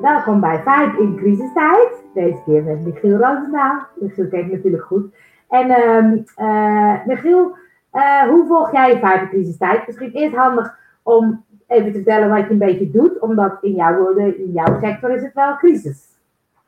Welkom 0.00 0.40
bij 0.40 0.62
Vibe 0.64 1.02
in 1.02 1.16
crisistijd. 1.16 1.88
Deze 2.14 2.42
keer 2.44 2.62
met 2.62 2.80
Michiel 2.80 3.16
Roosendaal. 3.16 3.86
Michiel 4.00 4.28
kent 4.28 4.52
natuurlijk 4.52 4.84
goed. 4.84 5.14
En 5.48 5.70
ehm 5.70 6.16
eh, 6.34 7.06
Michiel, 7.06 7.56
eh, 7.90 8.22
hoe 8.22 8.46
volg 8.46 8.72
jij 8.72 8.92
Vibe 8.94 9.20
in 9.20 9.28
crisistijd? 9.28 9.86
Misschien 9.86 10.12
eerst 10.12 10.36
handig 10.36 10.74
om 11.02 11.44
even 11.66 11.86
te 11.86 11.92
vertellen 11.92 12.28
wat 12.28 12.38
je 12.38 12.50
een 12.50 12.58
beetje 12.58 12.90
doet, 12.90 13.18
omdat 13.18 13.58
in 13.60 13.74
jouw 13.74 13.96
woorden, 13.96 14.38
in 14.38 14.52
jouw 14.52 14.78
sector 14.80 15.10
is 15.10 15.22
het 15.22 15.34
wel 15.34 15.56
crisis. 15.56 15.98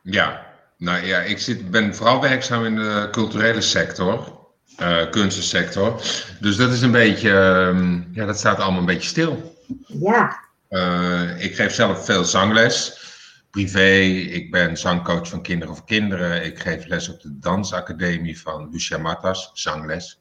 Ja, 0.03 0.41
nou 0.77 1.07
ja, 1.07 1.19
ik 1.19 1.39
zit, 1.39 1.71
ben 1.71 1.95
vooral 1.95 2.21
werkzaam 2.21 2.65
in 2.65 2.77
de 2.77 3.09
culturele 3.11 3.61
sector, 3.61 4.33
uh, 4.81 5.11
kunstensector. 5.11 5.93
Dus 6.41 6.57
dat 6.57 6.71
is 6.71 6.83
een 6.83 6.93
beetje, 6.93 7.31
ehm, 7.31 8.01
ja, 8.13 8.27
dat 8.27 8.39
staat 8.39 8.59
allemaal 8.59 8.81
een 8.81 8.87
beetje 8.87 9.09
stil. 9.09 9.57
Ja. 9.87 10.48
Uh, 10.71 11.45
ik 11.45 11.55
geef 11.55 11.75
zelf 11.75 12.05
veel 12.05 12.25
zangles, 12.25 13.07
privé. 13.51 13.91
Ik 14.31 14.51
ben 14.51 14.77
zangcoach 14.77 15.29
van 15.29 15.43
Kinderen 15.43 15.77
voor 15.77 15.85
Kinderen. 15.87 16.45
Ik 16.45 16.59
geef 16.59 16.87
les 16.87 17.09
op 17.09 17.21
de 17.21 17.39
dansacademie 17.39 18.41
van 18.41 18.69
Lucia 18.71 18.99
Matas, 18.99 19.51
zangles. 19.53 20.21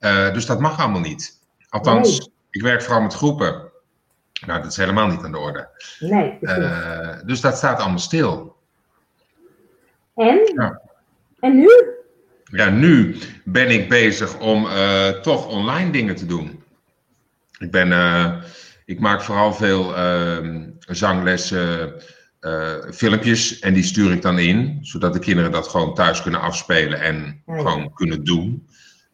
Uh, 0.00 0.32
dus 0.32 0.46
dat 0.46 0.60
mag 0.60 0.80
allemaal 0.80 1.00
niet. 1.00 1.40
Althans, 1.68 2.18
nee. 2.18 2.28
ik 2.50 2.62
werk 2.62 2.82
vooral 2.82 3.02
met 3.02 3.14
groepen. 3.14 3.70
Nou, 4.46 4.62
dat 4.62 4.70
is 4.70 4.76
helemaal 4.76 5.06
niet 5.06 5.22
aan 5.22 5.32
de 5.32 5.38
orde. 5.38 5.68
Nee. 5.98 6.38
dus 7.24 7.40
dat 7.40 7.56
staat 7.56 7.80
allemaal 7.80 7.98
stil. 7.98 8.56
En? 10.14 10.52
Ja. 10.54 10.80
En 11.40 11.56
nu? 11.56 11.94
Ja, 12.44 12.68
nu 12.70 13.16
ben 13.44 13.70
ik 13.70 13.88
bezig 13.88 14.38
om 14.38 14.64
uh, 14.64 15.08
toch 15.08 15.46
online 15.46 15.90
dingen 15.90 16.16
te 16.16 16.26
doen. 16.26 16.62
Ik, 17.58 17.70
ben, 17.70 17.88
ik 18.86 19.00
maak 19.00 19.22
vooral 19.22 19.52
veel 19.54 19.96
uh, 19.98 20.62
zanglessen, 20.78 21.92
filmpjes 22.94 23.58
en 23.58 23.74
die 23.74 23.82
stuur 23.82 24.12
ik 24.12 24.22
dan 24.22 24.38
in, 24.38 24.78
zodat 24.82 25.12
de 25.12 25.18
kinderen 25.18 25.50
dat 25.52 25.68
gewoon 25.68 25.94
thuis 25.94 26.22
kunnen 26.22 26.40
afspelen 26.40 27.00
en 27.00 27.42
Ja, 27.46 27.54
ja. 27.54 27.60
gewoon 27.60 27.92
kunnen 27.94 28.24
doen. 28.24 28.66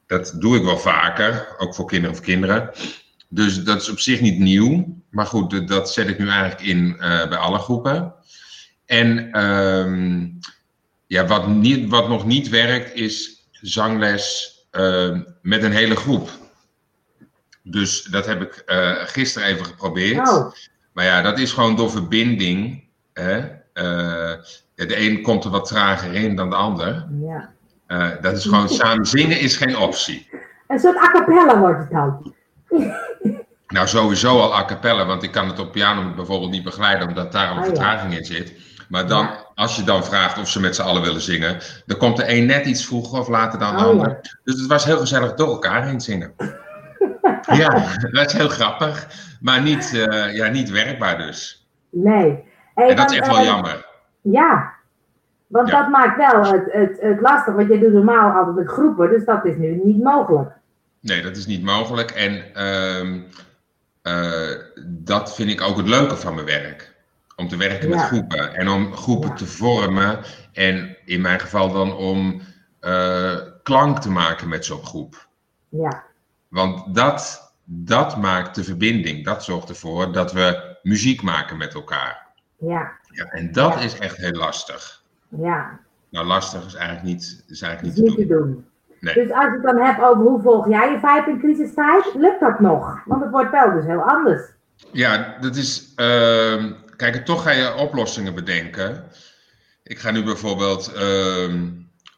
Dat 0.06 0.34
doe 0.38 0.56
ik 0.56 0.62
wel 0.62 0.78
vaker, 0.78 1.46
ook 1.58 1.74
voor 1.74 1.86
kinderen 1.86 2.16
of 2.16 2.22
kinderen. 2.22 2.70
Dus 3.28 3.64
dat 3.64 3.80
is 3.82 3.88
op 3.90 3.98
zich 3.98 4.20
niet 4.20 4.38
nieuw. 4.38 5.02
Maar 5.10 5.26
goed, 5.26 5.68
dat- 5.68 5.92
zet 5.92 6.08
ik 6.08 6.18
nu 6.18 6.28
eigenlijk 6.28 6.60
in 6.60 6.96
eh, 6.98 7.28
bij 7.28 7.38
alle 7.38 7.58
groepen. 7.58 8.14
En 8.86 9.32
ehm, 9.32 10.26
ja, 11.06 11.26
wat, 11.26 11.48
niet, 11.48 11.88
wat 11.88 12.08
nog 12.08 12.26
niet 12.26 12.48
werkt 12.48 12.94
is 12.94 13.46
zangles 13.52 14.50
eh, 14.70 15.18
met 15.42 15.62
een 15.62 15.72
hele 15.72 15.96
groep. 15.96 16.30
Dus 17.62 18.02
dat 18.02 18.26
heb 18.26 18.42
ik 18.42 18.54
eh, 18.66 18.90
gisteren 18.96 19.48
even 19.48 19.64
geprobeerd. 19.66 20.28
Oh, 20.28 20.52
Maar 20.92 21.04
ja, 21.04 21.22
dat 21.22 21.38
is 21.38 21.52
gewoon 21.52 21.76
door 21.76 21.90
verbinding. 21.90 22.84
Hè? 23.12 23.38
Eh, 23.72 24.32
de 24.74 25.00
een 25.08 25.22
komt 25.22 25.44
er 25.44 25.50
wat 25.50 25.66
trager 25.66 26.12
in 26.14 26.36
dan 26.36 26.50
de 26.50 26.56
ander. 26.56 27.06
ja. 27.20 27.50
Eh, 27.86 28.08
dat 28.20 28.36
is 28.36 28.44
gewoon 28.44 28.68
samen 28.68 29.06
zingen 29.06 29.40
is 29.40 29.56
geen 29.56 29.76
optie. 29.76 30.28
Een 30.68 30.78
soort 30.78 30.96
a 30.96 31.10
cappella 31.10 31.58
wordt 31.58 31.78
het 31.78 31.90
dan. 31.90 32.34
Nou, 33.66 33.86
sowieso 33.88 34.40
al 34.40 34.54
a 34.56 34.64
cappella, 34.64 35.06
want 35.06 35.22
ik 35.22 35.32
kan 35.32 35.48
het 35.48 35.58
op 35.58 35.72
piano 35.72 36.14
bijvoorbeeld 36.14 36.50
niet 36.50 36.62
begeleiden, 36.62 37.08
omdat 37.08 37.32
daar 37.32 37.48
al 37.48 37.52
een 37.52 37.58
Oh, 37.58 37.64
ja. 37.64 37.70
vertraging 37.70 38.16
in 38.16 38.24
zit. 38.24 38.52
Maar 38.88 39.06
dan, 39.06 39.24
Ja. 39.24 39.46
als 39.54 39.76
je 39.76 39.82
dan 39.84 40.04
vraagt 40.04 40.38
of 40.38 40.48
ze 40.48 40.60
met 40.60 40.74
z'n 40.76 40.82
allen 40.82 41.02
willen 41.02 41.20
zingen, 41.20 41.58
dan 41.86 41.98
komt 41.98 42.16
de 42.16 42.34
een 42.36 42.46
net 42.46 42.66
iets 42.66 42.86
vroeger 42.86 43.18
of 43.18 43.28
later 43.28 43.58
dan 43.58 43.76
de 43.76 43.82
Oh, 43.82 43.88
ander. 43.88 44.20
Dus 44.44 44.58
het 44.60 44.66
was 44.66 44.84
heel 44.84 44.98
gezellig 44.98 45.34
door 45.34 45.48
elkaar 45.48 45.86
heen 45.86 46.00
zingen. 46.00 46.34
ja, 47.62 47.68
dat 48.10 48.26
is 48.26 48.32
heel 48.32 48.48
grappig, 48.48 49.06
maar 49.40 49.62
niet, 49.62 49.92
eh, 49.94 50.34
ja, 50.34 50.48
niet 50.48 50.70
werkbaar 50.70 51.18
dus. 51.18 51.66
Nee. 51.90 52.44
En 52.74 52.96
dat 52.96 53.10
is 53.10 53.18
echt 53.18 53.26
wel 53.26 53.36
eh, 53.38 53.44
jammer. 53.44 53.86
Ja, 54.20 54.72
want 55.46 55.68
Ja. 55.68 55.80
dat 55.80 55.90
maakt 55.90 56.16
wel 56.16 56.52
het, 56.52 56.72
het, 56.72 57.00
het 57.00 57.20
lastig, 57.20 57.54
want 57.54 57.68
jij 57.68 57.78
doet 57.78 57.92
normaal 57.92 58.30
altijd 58.38 58.56
met 58.56 58.68
groepen, 58.68 59.10
dus 59.10 59.24
dat 59.24 59.44
is 59.44 59.56
nu 59.56 59.80
niet 59.84 60.02
mogelijk. 60.02 60.50
Nee, 61.00 61.22
dat 61.22 61.36
is 61.36 61.46
niet 61.46 61.62
mogelijk. 61.62 62.10
En 62.10 62.54
ehm, 62.54 63.20
eh, 64.02 64.56
dat 64.86 65.34
vind 65.34 65.50
ik 65.50 65.60
ook 65.60 65.76
het 65.76 65.88
leuke 65.88 66.16
van 66.16 66.34
mijn 66.34 66.46
werk. 66.46 66.94
Om 67.36 67.48
te 67.48 67.56
werken 67.56 67.88
met 67.88 68.00
groepen 68.00 68.54
en 68.54 68.68
om 68.68 68.94
groepen 68.94 69.28
Ja. 69.28 69.34
te 69.34 69.46
vormen. 69.46 70.18
En 70.52 70.96
in 71.04 71.20
mijn 71.20 71.40
geval 71.40 71.72
dan 71.72 71.96
om 71.96 72.40
eh, 72.80 73.36
klank 73.62 73.98
te 73.98 74.10
maken 74.10 74.48
met 74.48 74.64
zo'n 74.64 74.84
groep. 74.84 75.26
Ja, 75.68 76.02
Want 76.52 76.94
dat, 76.94 77.52
dat 77.64 78.16
maakt 78.16 78.54
de 78.54 78.64
verbinding. 78.64 79.24
Dat 79.24 79.44
zorgt 79.44 79.68
ervoor 79.68 80.12
dat 80.12 80.32
we 80.32 80.76
muziek 80.82 81.22
maken 81.22 81.56
met 81.56 81.74
elkaar. 81.74 82.26
ja, 82.56 82.92
Ja, 83.10 83.24
en 83.24 83.52
dat 83.52 83.72
Ja. 83.74 83.80
is 83.80 83.98
echt 83.98 84.16
heel 84.16 84.32
lastig. 84.32 85.02
ja. 85.28 85.78
Nou, 86.10 86.26
lastig 86.26 86.66
is 86.66 86.74
eigenlijk 86.74 87.06
niet, 87.06 87.44
is 87.48 87.62
eigenlijk 87.62 87.96
is 87.96 88.02
niet 88.02 88.12
te 88.12 88.18
niet 88.20 88.28
te 88.28 88.34
doen. 88.34 88.46
doen. 88.52 88.66
Nee. 89.00 89.14
Dus 89.14 89.30
als 89.32 89.44
je 89.44 89.50
het 89.50 89.62
dan 89.62 89.76
hebt 89.80 90.00
over 90.02 90.22
hoe 90.24 90.42
volg 90.42 90.68
jij 90.68 90.90
je 90.90 90.98
vibe 90.98 91.30
in 91.30 91.38
crisistijd, 91.38 92.14
lukt 92.14 92.40
dat 92.40 92.60
nog? 92.60 93.02
Want 93.04 93.22
het 93.22 93.30
wordt 93.30 93.50
wel 93.50 93.72
dus 93.72 93.84
heel 93.84 94.02
anders. 94.02 94.42
Ja, 94.92 95.36
dat 95.40 95.56
is. 95.56 95.92
ehm, 95.96 96.72
kijk, 96.96 97.24
toch 97.24 97.42
ga 97.42 97.50
je 97.50 97.74
oplossingen 97.74 98.34
bedenken. 98.34 99.04
Ik 99.82 99.98
ga 99.98 100.10
nu 100.10 100.22
bijvoorbeeld. 100.24 100.92
ehm, 100.92 101.68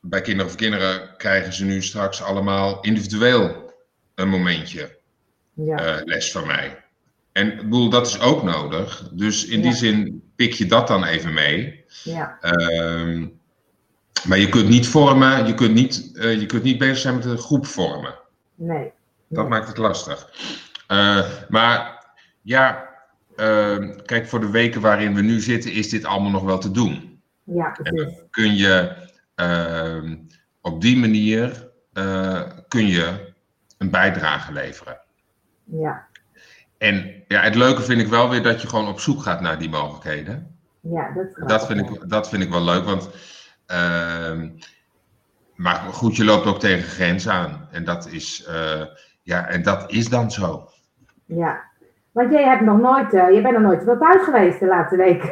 bij 0.00 0.20
Kinderen 0.20 0.50
voor 0.50 0.60
Kinderen 0.60 1.16
krijgen 1.16 1.52
ze 1.52 1.64
nu 1.64 1.82
straks 1.82 2.22
allemaal 2.22 2.80
individueel 2.80 3.63
een 4.14 4.28
momentje 4.28 4.98
Ja, 5.52 5.76
eh, 5.76 6.04
les 6.04 6.32
van 6.32 6.46
mij. 6.46 6.84
En 7.32 7.52
ik 7.52 7.56
bedoel, 7.56 7.88
dat 7.88 8.06
is 8.06 8.20
ook 8.20 8.42
nodig. 8.42 9.08
Dus 9.12 9.44
in 9.46 9.62
die 9.62 9.72
zin 9.74 10.22
pik 10.36 10.52
je 10.52 10.66
dat 10.66 10.88
dan 10.88 11.04
even 11.04 11.32
mee. 11.34 11.84
ja, 12.04 12.38
Ehm, 12.40 13.26
maar 14.28 14.38
je 14.38 14.48
kunt 14.48 14.68
niet 14.68 14.88
vormen, 14.88 15.46
je 15.46 15.54
kunt 15.54 15.74
niet, 15.74 16.10
eh, 16.16 16.40
je 16.40 16.46
kunt 16.46 16.62
niet 16.62 16.78
bezig 16.78 16.98
zijn 16.98 17.14
met 17.14 17.24
een 17.24 17.38
groep 17.38 17.66
vormen. 17.66 18.14
nee. 18.54 18.92
Dat 19.28 19.48
maakt 19.48 19.68
het 19.68 19.76
lastig. 19.78 20.30
Eh, 20.86 21.26
maar 21.48 22.04
ja, 22.42 22.88
ehm, 23.36 23.96
kijk, 24.04 24.28
voor 24.28 24.40
de 24.40 24.50
weken 24.50 24.80
waarin 24.80 25.14
we 25.14 25.20
nu 25.22 25.40
zitten, 25.40 25.72
is 25.72 25.88
dit 25.88 26.04
allemaal 26.04 26.30
nog 26.30 26.42
wel 26.42 26.58
te 26.58 26.70
doen. 26.70 27.20
Ja, 27.44 27.66
En 27.76 27.82
precies. 27.82 28.14
dan 28.16 28.28
kun 28.30 28.54
je 28.56 28.92
ehm, 29.34 30.16
op 30.60 30.80
die 30.80 30.96
manier 30.96 31.68
kun 32.68 32.86
je 32.86 33.32
een 33.84 33.90
bijdrage 33.90 34.52
leveren. 34.52 34.98
Ja, 35.64 36.06
En 36.78 37.24
ja, 37.28 37.40
het 37.40 37.54
leuke 37.54 37.82
vind 37.82 38.00
ik 38.00 38.06
wel 38.06 38.30
weer 38.30 38.42
dat 38.42 38.62
je 38.62 38.68
gewoon 38.68 38.88
op 38.88 39.00
zoek 39.00 39.22
gaat 39.22 39.40
naar 39.40 39.58
die 39.58 39.68
mogelijkheden. 39.70 40.56
ja, 40.80 41.12
dat 41.14 41.48
Dat 41.48 41.66
vind 41.66 41.80
ik, 41.90 42.08
dat 42.08 42.28
vind 42.28 42.42
ik 42.42 42.50
wel 42.50 42.62
leuk, 42.64 42.84
want. 42.84 43.08
ehm, 43.66 44.48
maar 45.54 45.74
goed, 45.76 46.16
je 46.16 46.24
loopt 46.24 46.46
ook 46.46 46.60
tegen 46.60 46.88
grenzen 46.88 47.32
aan. 47.32 47.68
En 47.70 47.84
dat 47.84 48.06
is, 48.10 48.44
eh, 48.44 48.82
ja, 49.22 49.46
en 49.48 49.62
dat 49.62 49.90
is 49.92 50.08
dan 50.08 50.30
zo. 50.30 50.68
Ja. 51.24 51.62
Want 52.12 52.32
jij 52.32 52.44
hebt 52.44 52.60
nog 52.62 52.80
nooit, 52.80 53.14
eh, 53.14 53.34
je 53.34 53.40
bent 53.42 53.54
nog 53.54 53.62
nooit 53.62 53.78
zoveel 53.78 53.98
thuis 53.98 54.22
geweest 54.24 54.60
de 54.60 54.66
laatste 54.66 54.96
weken. 54.96 55.30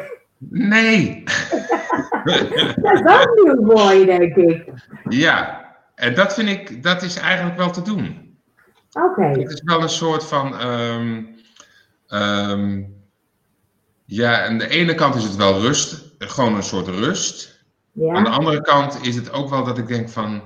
Nee! 0.49 1.23
dat 2.75 2.93
is 2.93 3.01
ook 3.05 3.31
nieuw 3.43 3.65
voor 3.65 3.93
je, 3.93 4.05
denk 4.05 4.35
ik. 4.35 4.71
Ja, 5.09 5.65
en 5.95 6.13
dat 6.15 6.33
vind 6.33 6.49
ik, 6.49 6.83
dat 6.83 7.01
is 7.01 7.17
eigenlijk 7.17 7.57
wel 7.57 7.71
te 7.71 7.81
doen. 7.81 8.22
Oké, 8.93 9.21
Het 9.39 9.51
is 9.51 9.61
wel 9.63 9.81
een 9.81 9.89
soort 9.89 10.23
van. 10.25 10.59
ehm, 10.59 11.23
ehm, 12.07 12.81
ja, 14.05 14.45
aan 14.45 14.57
de 14.57 14.67
ene 14.67 14.95
kant 14.95 15.15
is 15.15 15.23
het 15.23 15.35
wel 15.35 15.61
rust, 15.61 16.03
gewoon 16.17 16.55
een 16.55 16.63
soort 16.63 16.87
rust. 16.87 17.61
Aan 18.09 18.23
de 18.23 18.29
ja, 18.29 18.35
andere 18.35 18.61
kant 18.61 18.99
is 19.01 19.15
het 19.15 19.31
ook 19.31 19.49
wel 19.49 19.63
dat 19.63 19.77
ik 19.77 19.87
denk 19.87 20.09
van. 20.09 20.41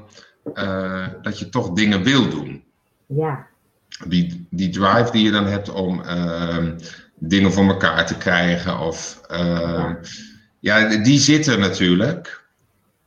eh, 0.54 1.08
dat 1.22 1.40
je 1.40 1.50
toch 1.50 1.72
dingen 1.74 2.04
wil 2.04 2.30
doen. 2.30 2.64
ja, 3.06 3.48
Die, 4.06 4.48
die 4.50 4.70
drive 4.70 5.12
die 5.12 5.24
je 5.24 5.32
dan 5.32 5.46
hebt 5.46 5.70
om 5.70 6.02
ehm, 6.02 6.78
dingen 7.16 7.52
voor 7.54 7.68
elkaar 7.68 8.06
te 8.06 8.18
krijgen. 8.18 8.80
Of, 8.80 9.22
ehm, 9.28 9.94
ja, 10.60 10.88
die 10.98 11.20
zit 11.20 11.48
er 11.48 11.60
natuurlijk. 11.60 12.44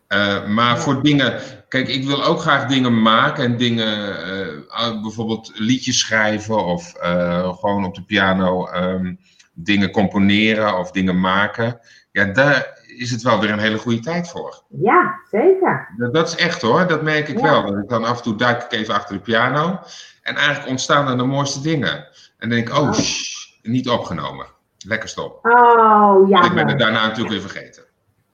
Eh, 0.06 0.46
maar 0.46 0.74
Ja. 0.74 0.80
voor 0.80 1.02
dingen. 1.02 1.40
Kijk, 1.70 1.88
ik 1.88 2.04
wil 2.04 2.24
ook 2.24 2.40
graag 2.40 2.66
dingen 2.66 3.02
maken 3.02 3.44
en 3.44 3.56
dingen. 3.56 4.18
eh, 4.28 5.00
bijvoorbeeld 5.02 5.50
liedjes 5.54 5.98
schrijven 5.98 6.64
of 6.64 6.94
eh, 6.94 7.56
gewoon 7.58 7.84
op 7.84 7.94
de 7.94 8.02
piano 8.02 8.66
ehm, 8.66 9.14
dingen 9.52 9.90
componeren 9.90 10.78
of 10.78 10.90
dingen 10.90 11.20
maken. 11.20 11.80
Ja, 12.12 12.24
daar 12.24 12.78
is 12.96 13.10
het 13.10 13.22
wel 13.22 13.40
weer 13.40 13.50
een 13.50 13.58
hele 13.58 13.78
goede 13.78 14.00
tijd 14.00 14.28
voor. 14.28 14.62
ja, 14.68 15.20
zeker. 15.30 15.88
Dat, 15.96 16.14
dat 16.14 16.28
is 16.28 16.36
echt 16.36 16.62
hoor, 16.62 16.86
dat 16.86 17.02
merk 17.02 17.28
ik 17.28 17.38
Ja. 17.38 17.42
wel. 17.42 17.62
Dat 17.72 17.82
ik 17.82 17.88
dan 17.88 18.04
af 18.04 18.16
en 18.16 18.22
toe 18.22 18.36
duik 18.36 18.62
ik 18.62 18.72
even 18.72 18.94
achter 18.94 19.14
de 19.16 19.22
piano. 19.22 19.78
En 20.22 20.36
eigenlijk 20.36 20.68
ontstaan 20.68 21.08
er 21.08 21.16
de 21.16 21.24
mooiste 21.24 21.60
dingen. 21.60 21.92
En 22.38 22.48
dan 22.48 22.48
denk 22.48 22.68
ik, 22.68 22.74
oh, 22.74 22.82
Oh. 22.82 22.92
shh, 22.94 23.46
niet 23.62 23.88
opgenomen. 23.88 24.46
Lekker 24.86 25.08
stop. 25.08 25.38
Oh, 25.46 26.28
ja. 26.28 26.44
ik 26.44 26.52
ben 26.54 26.68
het 26.68 26.78
daarna 26.78 27.02
natuurlijk 27.06 27.30
weer 27.30 27.40
vergeten. 27.50 27.82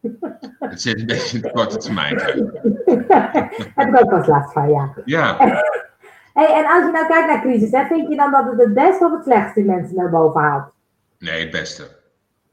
Het 0.70 0.82
zit 0.82 1.00
een 1.00 1.06
beetje 1.06 1.36
in 1.36 1.42
de 1.42 1.50
korte 1.52 1.76
termijn. 1.76 2.16
Heb 3.76 3.88
ik 3.88 4.00
ook 4.00 4.11
pas 4.11 4.26
last 4.26 4.53
van, 4.53 4.70
ja. 4.70 4.94
Ja, 5.05 5.37
Hey, 6.37 6.55
en 6.55 6.67
als 6.67 6.85
je 6.85 6.91
nou 6.93 7.06
kijkt 7.06 7.26
naar 7.26 7.41
crisis, 7.41 7.70
hè, 7.70 7.87
vind 7.87 8.08
je 8.08 8.17
dan 8.17 8.31
dat 8.31 8.44
het 8.44 8.61
het 8.61 8.75
beste 8.75 9.05
of 9.05 9.12
het 9.12 9.25
slechtste 9.25 9.61
mensen 9.61 9.97
naar 9.97 10.11
boven 10.11 10.41
haalt? 10.41 10.73
nee, 11.19 11.41
het 11.41 11.50
beste. 11.50 11.88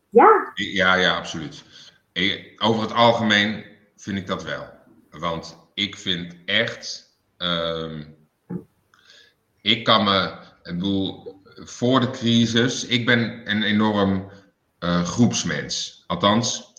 Ja? 0.10 0.52
Ja, 0.54 0.96
ja, 0.96 1.16
absoluut. 1.16 1.64
Over 2.58 2.82
het 2.82 2.94
algemeen 2.94 3.64
vind 3.96 4.18
ik 4.18 4.28
dat 4.28 4.44
wel. 4.44 4.70
Want 5.10 5.58
ik 5.74 5.98
vind 5.98 6.36
echt. 6.46 7.18
Ehm, 7.38 8.04
ik 9.62 9.84
kan 9.84 10.04
me. 10.04 10.32
Ik 10.64 10.74
bedoel, 10.78 11.42
voor 11.56 12.00
de 12.00 12.10
crisis. 12.10 12.86
Ik 12.86 13.06
ben 13.06 13.52
een 13.52 13.64
enorm 13.64 14.32
uh, 14.80 15.04
groepsmens. 15.04 16.04
Althans, 16.08 16.74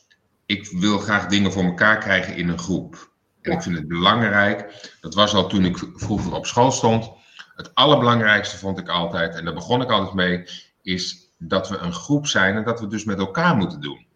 ik 0.46 0.66
wil 0.66 0.98
graag 0.98 1.26
dingen 1.26 1.52
voor 1.52 1.64
elkaar 1.64 1.98
krijgen 1.98 2.36
in 2.36 2.48
een 2.48 2.58
groep. 2.58 3.12
En 3.44 3.52
ik 3.52 3.62
vind 3.62 3.76
het 3.76 3.88
belangrijk. 3.88 4.90
Dat 5.00 5.14
was 5.14 5.34
al 5.34 5.48
toen 5.48 5.64
ik 5.64 5.78
vroeger 5.94 6.34
op 6.34 6.46
school 6.46 6.70
stond. 6.70 7.10
Het 7.56 7.74
allerbelangrijkste 7.74 8.58
vond 8.58 8.78
ik 8.78 8.88
altijd, 8.88 9.34
en 9.34 9.44
daar 9.44 9.54
begon 9.54 9.82
ik 9.82 9.90
altijd 9.90 10.14
mee, 10.14 10.44
is 10.82 11.28
dat 11.38 11.68
we 11.68 11.76
een 11.76 11.92
groep 11.92 12.26
zijn 12.26 12.56
en 12.56 12.64
dat 12.64 12.80
we 12.80 12.86
dus 12.86 13.04
met 13.04 13.18
elkaar 13.18 13.56
moeten 13.56 13.80
doen. 13.80 14.06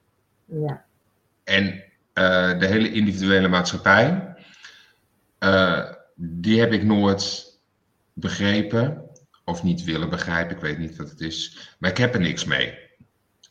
Ja. 0.44 0.84
En 1.44 1.64
uh, 1.64 2.58
de 2.58 2.66
hele 2.66 2.92
individuele 2.92 3.48
maatschappij, 3.48 4.34
uh, 5.40 5.84
die 6.14 6.60
heb 6.60 6.72
ik 6.72 6.82
nooit 6.82 7.56
begrepen 8.12 9.02
of 9.44 9.62
niet 9.62 9.84
willen 9.84 10.10
begrijpen. 10.10 10.56
Ik 10.56 10.62
weet 10.62 10.78
niet 10.78 10.96
wat 10.96 11.10
het 11.10 11.20
is, 11.20 11.74
maar 11.78 11.90
ik 11.90 11.96
heb 11.96 12.14
er 12.14 12.20
niks 12.20 12.44
mee. 12.44 12.87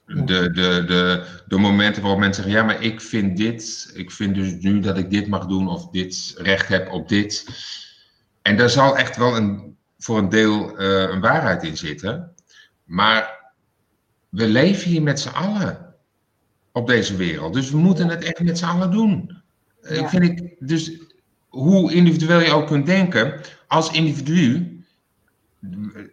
De, 0.07 0.51
de, 0.51 0.83
de, 0.88 1.25
de 1.48 1.57
momenten 1.57 2.01
waarop 2.01 2.19
mensen 2.19 2.44
zeggen: 2.44 2.62
Ja, 2.62 2.68
maar 2.68 2.83
ik 2.83 3.01
vind 3.01 3.38
dit. 3.38 3.92
Ik 3.94 4.12
vind 4.12 4.36
dus 4.36 4.54
nu 4.59 4.80
dat 4.80 4.98
ik 4.98 5.09
dit 5.09 5.27
mag 5.27 5.45
doen 5.45 5.68
of 5.68 5.89
dit 5.89 6.33
recht 6.38 6.68
heb 6.68 6.92
op 6.92 7.09
dit. 7.09 7.45
En 8.42 8.57
daar 8.57 8.69
zal 8.69 8.98
echt 8.98 9.18
wel 9.18 9.36
een, 9.36 9.77
voor 9.98 10.18
een 10.18 10.30
deel 10.30 10.81
uh, 10.81 11.09
een 11.09 11.19
waarheid 11.19 11.63
in 11.63 11.77
zitten. 11.77 12.33
Maar 12.83 13.51
we 14.30 14.48
leven 14.48 14.89
hier 14.89 15.01
met 15.01 15.19
z'n 15.19 15.30
allen 15.30 15.95
op 16.71 16.88
deze 16.88 17.15
wereld. 17.15 17.54
Dus 17.54 17.71
we 17.71 17.77
moeten 17.77 18.07
het 18.07 18.24
echt 18.24 18.39
met 18.39 18.57
z'n 18.57 18.65
allen 18.65 18.92
doen. 18.92 19.42
Ja. 19.81 19.89
Ik 19.89 20.07
vind 20.07 20.24
ik, 20.24 20.56
dus 20.59 20.92
hoe 21.48 21.94
individueel 21.94 22.39
je 22.39 22.51
ook 22.51 22.68
kunt 22.68 22.86
denken, 22.86 23.42
als 23.68 23.92
individu 23.92 24.75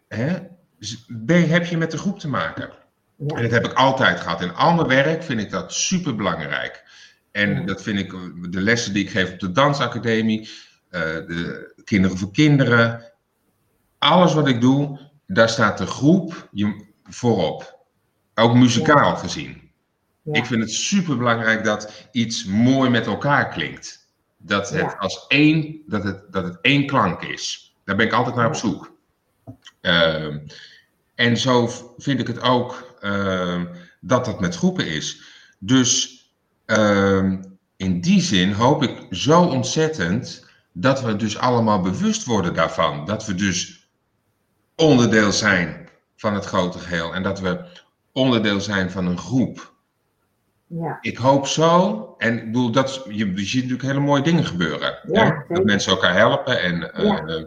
hè, 0.08 0.38
heb 1.26 1.64
je 1.64 1.76
met 1.76 1.90
de 1.90 1.98
groep 1.98 2.18
te 2.18 2.28
maken. 2.28 2.70
Ja. 3.16 3.36
En 3.36 3.42
dat 3.42 3.50
heb 3.50 3.64
ik 3.64 3.72
altijd 3.72 4.20
gehad. 4.20 4.40
In 4.40 4.54
al 4.54 4.74
mijn 4.74 4.88
werk 4.88 5.22
vind 5.22 5.40
ik 5.40 5.50
dat 5.50 5.72
super 5.72 6.14
belangrijk. 6.14 6.84
En 7.30 7.54
ja. 7.54 7.60
dat 7.60 7.82
vind 7.82 7.98
ik, 7.98 8.10
de 8.52 8.60
lessen 8.60 8.92
die 8.92 9.04
ik 9.04 9.10
geef 9.10 9.32
op 9.32 9.40
de 9.40 9.52
dansacademie, 9.52 10.40
uh, 10.40 11.00
de 11.00 11.72
kinderen 11.84 12.18
voor 12.18 12.32
kinderen, 12.32 13.12
alles 13.98 14.34
wat 14.34 14.48
ik 14.48 14.60
doe, 14.60 15.00
daar 15.26 15.48
staat 15.48 15.78
de 15.78 15.86
groep 15.86 16.48
voorop. 17.04 17.86
Ook 18.34 18.54
muzikaal 18.54 19.10
ja. 19.10 19.14
gezien. 19.14 19.70
Ik 20.24 20.46
vind 20.46 20.60
het 20.60 20.70
super 20.70 21.16
belangrijk 21.16 21.64
dat 21.64 22.08
iets 22.12 22.44
mooi 22.44 22.90
met 22.90 23.06
elkaar 23.06 23.48
klinkt. 23.48 24.12
Dat 24.36 24.70
het 24.70 24.98
als 24.98 25.26
één, 25.26 25.82
dat 25.86 26.04
het, 26.04 26.32
dat 26.32 26.44
het 26.44 26.58
één 26.60 26.86
klank 26.86 27.22
is. 27.22 27.74
Daar 27.84 27.96
ben 27.96 28.06
ik 28.06 28.12
altijd 28.12 28.36
naar 28.36 28.46
op 28.46 28.54
zoek. 28.54 28.92
Uh, 29.82 30.36
en 31.14 31.36
zo 31.36 31.70
vind 31.96 32.20
ik 32.20 32.26
het 32.26 32.40
ook 32.40 32.93
uh, 33.04 33.62
dat 34.00 34.24
dat 34.24 34.40
met 34.40 34.56
groepen 34.56 34.86
is. 34.86 35.22
Dus 35.58 36.22
uh, 36.66 37.32
in 37.76 38.00
die 38.00 38.20
zin 38.20 38.52
hoop 38.52 38.82
ik 38.82 39.06
zo 39.10 39.42
ontzettend 39.42 40.46
dat 40.72 41.02
we 41.02 41.16
dus 41.16 41.38
allemaal 41.38 41.80
bewust 41.80 42.24
worden 42.24 42.54
daarvan. 42.54 43.04
Dat 43.04 43.26
we 43.26 43.34
dus 43.34 43.88
onderdeel 44.76 45.32
zijn 45.32 45.88
van 46.16 46.34
het 46.34 46.44
grote 46.44 46.78
geheel 46.78 47.14
en 47.14 47.22
dat 47.22 47.40
we 47.40 47.64
onderdeel 48.12 48.60
zijn 48.60 48.90
van 48.90 49.06
een 49.06 49.18
groep. 49.18 49.72
Ja. 50.66 50.98
Ik 51.00 51.16
hoop 51.16 51.46
zo, 51.46 52.14
en 52.18 52.38
ik 52.38 52.44
bedoel, 52.44 52.70
dat, 52.70 53.04
je, 53.08 53.32
je 53.34 53.44
ziet 53.44 53.62
natuurlijk 53.62 53.88
hele 53.88 54.00
mooie 54.00 54.22
dingen 54.22 54.44
gebeuren. 54.44 54.98
Ja, 55.12 55.24
hè? 55.24 55.54
Dat 55.54 55.64
mensen 55.64 55.92
elkaar 55.92 56.16
helpen. 56.16 56.62
En, 56.62 57.04
Ja. 57.04 57.22
uh, 57.26 57.44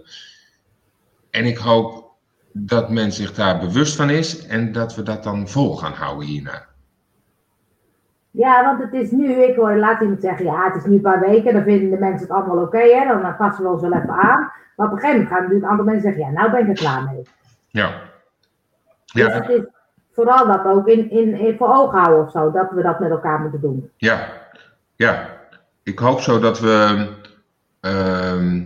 en 1.29 1.45
ik 1.45 1.57
hoop 1.57 2.06
dat 2.65 2.89
men 2.89 3.11
zich 3.11 3.33
daar 3.33 3.59
bewust 3.59 3.95
van 3.95 4.09
is 4.09 4.47
en 4.47 4.71
dat 4.71 4.95
we 4.95 5.03
dat 5.03 5.23
dan 5.23 5.47
vol 5.47 5.75
gaan 5.75 5.93
houden 5.93 6.27
hierna. 6.27 6.65
Ja, 8.31 8.63
want 8.63 8.83
het 8.83 8.93
is 8.93 9.11
nu, 9.11 9.33
ik 9.33 9.55
hoor 9.55 9.75
laat 9.75 10.01
iemand 10.01 10.21
zeggen, 10.21 10.45
ja, 10.45 10.65
het 10.65 10.75
is 10.75 10.85
nu 10.85 10.95
een 10.95 11.01
paar 11.01 11.19
weken, 11.19 11.53
dan 11.53 11.63
vinden 11.63 11.89
de 11.89 11.97
mensen 11.97 12.27
het 12.27 12.37
allemaal 12.37 12.63
oké, 12.63 12.77
hè, 12.77 13.07
dan 13.07 13.35
passen 13.35 13.63
we 13.63 13.69
ons 13.69 13.81
wel 13.81 13.93
even 13.93 14.09
aan. 14.09 14.51
Maar 14.75 14.87
op 14.87 14.93
een 14.93 14.99
gegeven 14.99 15.09
moment 15.09 15.29
gaan 15.29 15.41
natuurlijk 15.41 15.71
aantal 15.71 15.85
mensen 15.85 16.03
zeggen, 16.03 16.23
ja, 16.23 16.39
nou 16.39 16.51
ben 16.51 16.61
ik 16.61 16.67
er 16.67 16.73
klaar 16.73 17.03
mee. 17.03 17.21
Ja. 17.69 17.91
Dus 19.13 19.21
Ja, 19.21 19.29
het 19.29 19.49
is 19.49 19.61
vooral 20.11 20.47
dat 20.47 20.65
ook 20.65 20.87
in, 20.87 21.09
in, 21.09 21.33
in 21.33 21.57
voor 21.57 21.75
ogen 21.75 21.99
houden 21.99 22.25
of 22.25 22.31
zo, 22.31 22.51
dat 22.51 22.71
we 22.71 22.81
dat 22.81 22.99
met 22.99 23.09
elkaar 23.09 23.39
moeten 23.39 23.61
doen. 23.61 23.91
ja, 23.97 24.27
ja. 24.95 25.35
Ik 25.83 25.99
hoop 25.99 26.19
zo 26.19 26.39
dat 26.39 26.59
we, 26.59 27.07
ehm, 27.79 28.63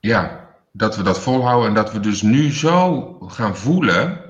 ja, 0.00 0.48
dat 0.80 0.96
we 0.96 1.02
dat 1.02 1.20
volhouden 1.20 1.68
en 1.68 1.74
dat 1.74 1.92
we 1.92 2.00
dus 2.00 2.22
nu 2.22 2.52
zo 2.52 3.02
gaan 3.20 3.56
voelen 3.56 4.20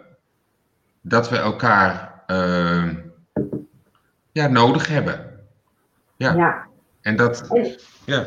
dat 1.00 1.29
we 1.29 1.37
elkaar 1.37 2.23
ehm, 2.26 2.94
ja, 4.32 4.47
nodig 4.47 4.88
hebben. 4.88 5.41
Ja. 6.17 6.32
Ja. 6.35 6.67
En 7.00 7.17
dat, 7.17 7.49
ja. 8.05 8.25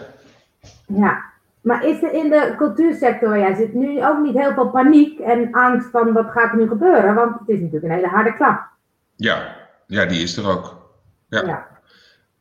Ja, 0.88 1.24
maar 1.62 1.86
is 1.86 2.04
er 2.04 2.14
in 2.14 2.30
de 2.30 2.54
cultuursector, 2.58 3.38
ja, 3.38 3.56
zit 3.56 3.74
nu 3.74 4.06
ook 4.06 4.20
niet 4.20 4.38
heel 4.38 4.54
veel 4.54 4.70
paniek 4.70 5.20
en 5.20 5.52
angst 5.52 5.90
van 5.90 6.14
wat 6.14 6.32
gaat 6.32 6.52
er 6.52 6.58
nu 6.58 6.68
gebeuren? 6.68 7.16
Want 7.16 7.40
het 7.40 7.50
is 7.50 7.60
natuurlijk 7.60 7.86
een 7.86 8.00
hele 8.00 8.08
harde 8.08 8.34
klap. 8.34 8.68
Ja, 9.16 9.56
ja, 9.88 10.06
die 10.06 10.22
is 10.22 10.38
er 10.38 10.50
ook. 10.50 10.92
Ja. 11.28 11.44
Ja. 11.46 11.68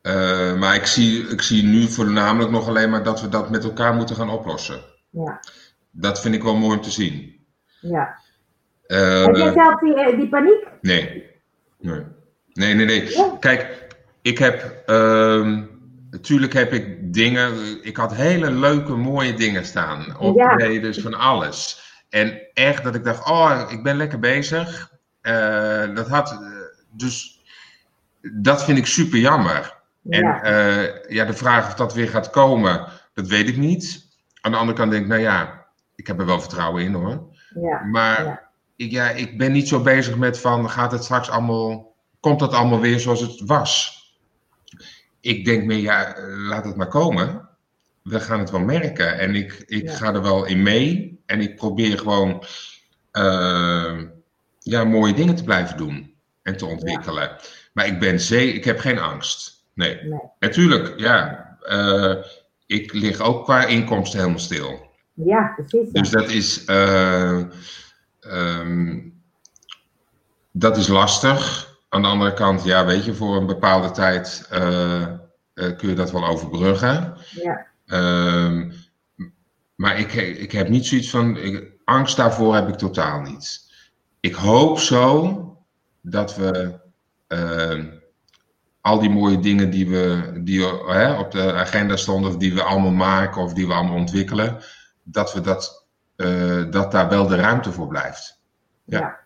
Eh, 0.01 0.59
maar 0.59 0.75
ik 0.75 0.85
zie, 0.85 1.27
ik 1.27 1.41
zie 1.41 1.63
nu 1.63 1.87
voornamelijk 1.87 2.51
nog 2.51 2.67
alleen 2.67 2.89
maar 2.89 3.03
dat 3.03 3.21
we 3.21 3.29
dat 3.29 3.49
met 3.49 3.63
elkaar 3.63 3.93
moeten 3.93 4.15
gaan 4.15 4.29
oplossen. 4.29 4.79
Ja, 5.09 5.39
Dat 5.95 6.21
vind 6.21 6.35
ik 6.35 6.43
wel 6.43 6.55
mooi 6.55 6.77
om 6.77 6.83
te 6.83 6.91
zien. 6.91 7.45
ja. 7.79 8.21
Heb 8.87 9.35
jij 9.35 9.51
zelf 9.53 9.79
die, 9.79 9.95
eh, 9.95 10.17
die 10.17 10.29
paniek? 10.29 10.67
Nee. 10.81 11.25
Nee. 11.79 12.01
Nee, 12.53 12.73
nee, 12.73 12.85
nee. 12.85 13.09
Ja. 13.09 13.37
Kijk, 13.39 13.87
ik 14.21 14.37
heb. 14.37 14.83
ehm 14.85 15.63
natuurlijk 16.09 16.53
heb 16.53 16.73
ik 16.73 17.13
dingen. 17.13 17.53
Ik 17.85 17.97
had 17.97 18.13
hele 18.15 18.51
leuke, 18.51 18.91
mooie 18.95 19.33
dingen 19.33 19.65
staan. 19.65 20.17
Optredens 20.19 20.99
van 20.99 21.13
alles. 21.13 21.81
En 22.09 22.41
echt 22.53 22.83
dat 22.83 22.95
ik 22.95 23.03
dacht: 23.03 23.29
oh, 23.29 23.67
ik 23.69 23.83
ben 23.83 23.97
lekker 23.97 24.19
bezig. 24.19 24.91
Eh, 25.21 25.95
dat 25.95 26.07
had. 26.07 26.31
eh, 26.31 26.37
dus. 26.91 27.41
Dat 28.21 28.63
vind 28.63 28.77
ik 28.77 28.85
super 28.85 29.19
jammer. 29.19 29.81
En 30.09 30.19
Ja, 30.25 30.41
eh, 30.43 31.09
ja, 31.09 31.25
de 31.25 31.33
vraag 31.33 31.67
of 31.67 31.73
dat 31.73 31.93
weer 31.93 32.09
gaat 32.09 32.29
komen, 32.29 32.85
dat 33.13 33.27
weet 33.27 33.47
ik 33.47 33.57
niet. 33.57 34.07
Aan 34.41 34.51
de 34.51 34.57
andere 34.57 34.77
kant 34.77 34.91
denk 34.91 35.03
ik, 35.03 35.09
nou 35.09 35.21
ja, 35.21 35.62
ik 35.95 36.07
heb 36.07 36.19
er 36.19 36.25
wel 36.25 36.39
vertrouwen 36.39 36.83
in 36.83 36.93
hoor. 36.93 37.27
ja, 37.61 37.83
Maar 37.83 38.23
Ja. 38.23 38.49
ik, 38.75 38.91
ja, 38.91 39.09
ik 39.09 39.37
ben 39.37 39.51
niet 39.51 39.67
zo 39.67 39.81
bezig 39.81 40.17
met 40.17 40.39
van, 40.39 40.69
gaat 40.69 40.91
het 40.91 41.03
straks 41.03 41.29
allemaal, 41.29 41.95
komt 42.19 42.39
dat 42.39 42.53
allemaal 42.53 42.79
weer 42.79 42.99
zoals 42.99 43.21
het 43.21 43.41
was? 43.45 44.01
Ik 45.21 45.45
denk 45.45 45.63
meer, 45.63 45.77
ja, 45.77 46.15
laat 46.27 46.65
het 46.65 46.75
maar 46.75 46.87
komen. 46.87 47.49
We 48.03 48.19
gaan 48.19 48.39
het 48.39 48.49
wel 48.51 48.59
merken. 48.59 49.19
En 49.19 49.35
ik, 49.35 49.63
ik 49.67 49.83
Ja. 49.83 49.93
ga 49.95 50.13
er 50.13 50.21
wel 50.21 50.45
in 50.45 50.63
mee. 50.63 51.21
En 51.25 51.41
ik 51.41 51.55
probeer 51.55 51.97
gewoon 51.97 52.43
eh, 53.11 54.01
ja, 54.59 54.83
mooie 54.83 55.13
dingen 55.13 55.35
te 55.35 55.43
blijven 55.43 55.77
doen 55.77 56.13
en 56.41 56.57
te 56.57 56.65
ontwikkelen. 56.65 57.35
Maar 57.73 57.87
ik 57.87 57.99
ben 57.99 58.19
zee, 58.19 58.53
ik 58.53 58.63
heb 58.65 58.79
geen 58.79 58.99
angst. 58.99 59.65
Nee. 59.73 59.95
nee. 60.03 60.19
Natuurlijk, 60.39 60.99
ja. 60.99 61.47
eh, 61.61 62.15
ik 62.65 62.93
lig 62.93 63.19
ook 63.19 63.43
qua 63.43 63.65
inkomsten 63.65 64.19
helemaal 64.19 64.39
stil. 64.39 64.91
Ja, 65.13 65.53
precies. 65.55 65.89
ja. 65.91 66.01
Dus 66.01 66.09
dat 66.09 66.29
is, 66.29 66.65
eh, 66.65 67.39
ehm, 68.19 68.99
dat 70.51 70.77
is 70.77 70.87
lastig. 70.87 71.71
Aan 71.89 72.01
de 72.01 72.07
andere 72.07 72.33
kant, 72.33 72.63
ja, 72.63 72.85
weet 72.85 73.05
je, 73.05 73.13
voor 73.13 73.35
een 73.35 73.45
bepaalde 73.45 73.91
tijd 73.91 74.47
eh, 74.49 75.01
eh, 75.01 75.07
kun 75.53 75.89
je 75.89 75.95
dat 75.95 76.11
wel 76.11 76.27
overbruggen. 76.27 77.17
Ja, 77.43 77.65
Ehm, 77.85 78.71
maar 79.75 79.99
ik, 79.99 80.13
ik 80.13 80.51
heb 80.51 80.69
niet 80.69 80.85
zoiets 80.85 81.09
van, 81.09 81.37
ik- 81.37 81.71
angst 81.85 82.15
daarvoor 82.17 82.55
heb 82.55 82.67
ik 82.67 82.75
totaal 82.75 83.21
niet. 83.21 83.71
Ik 84.19 84.33
hoop 84.33 84.79
zo 84.79 85.57
dat 86.01 86.35
we 86.35 86.79
ehm, 87.27 87.85
al 88.81 88.99
die 88.99 89.09
mooie 89.09 89.39
dingen 89.39 89.69
die, 89.69 89.89
we, 89.89 90.31
die 90.43 90.65
hè, 90.87 91.19
op 91.19 91.31
de 91.31 91.53
agenda 91.53 91.95
stonden, 91.95 92.29
of 92.31 92.37
die 92.37 92.53
we 92.53 92.63
allemaal 92.63 92.91
maken 92.91 93.41
of 93.41 93.53
die 93.53 93.67
we 93.67 93.73
allemaal 93.73 93.95
ontwikkelen, 93.97 94.57
dat, 95.03 95.33
we 95.33 95.41
dat, 95.41 95.85
eh, 96.15 96.63
dat 96.71 96.91
daar 96.91 97.09
wel 97.09 97.27
de 97.27 97.35
ruimte 97.35 97.71
voor 97.71 97.87
blijft. 97.87 98.41
Ja. 98.85 98.99
ja. 98.99 99.19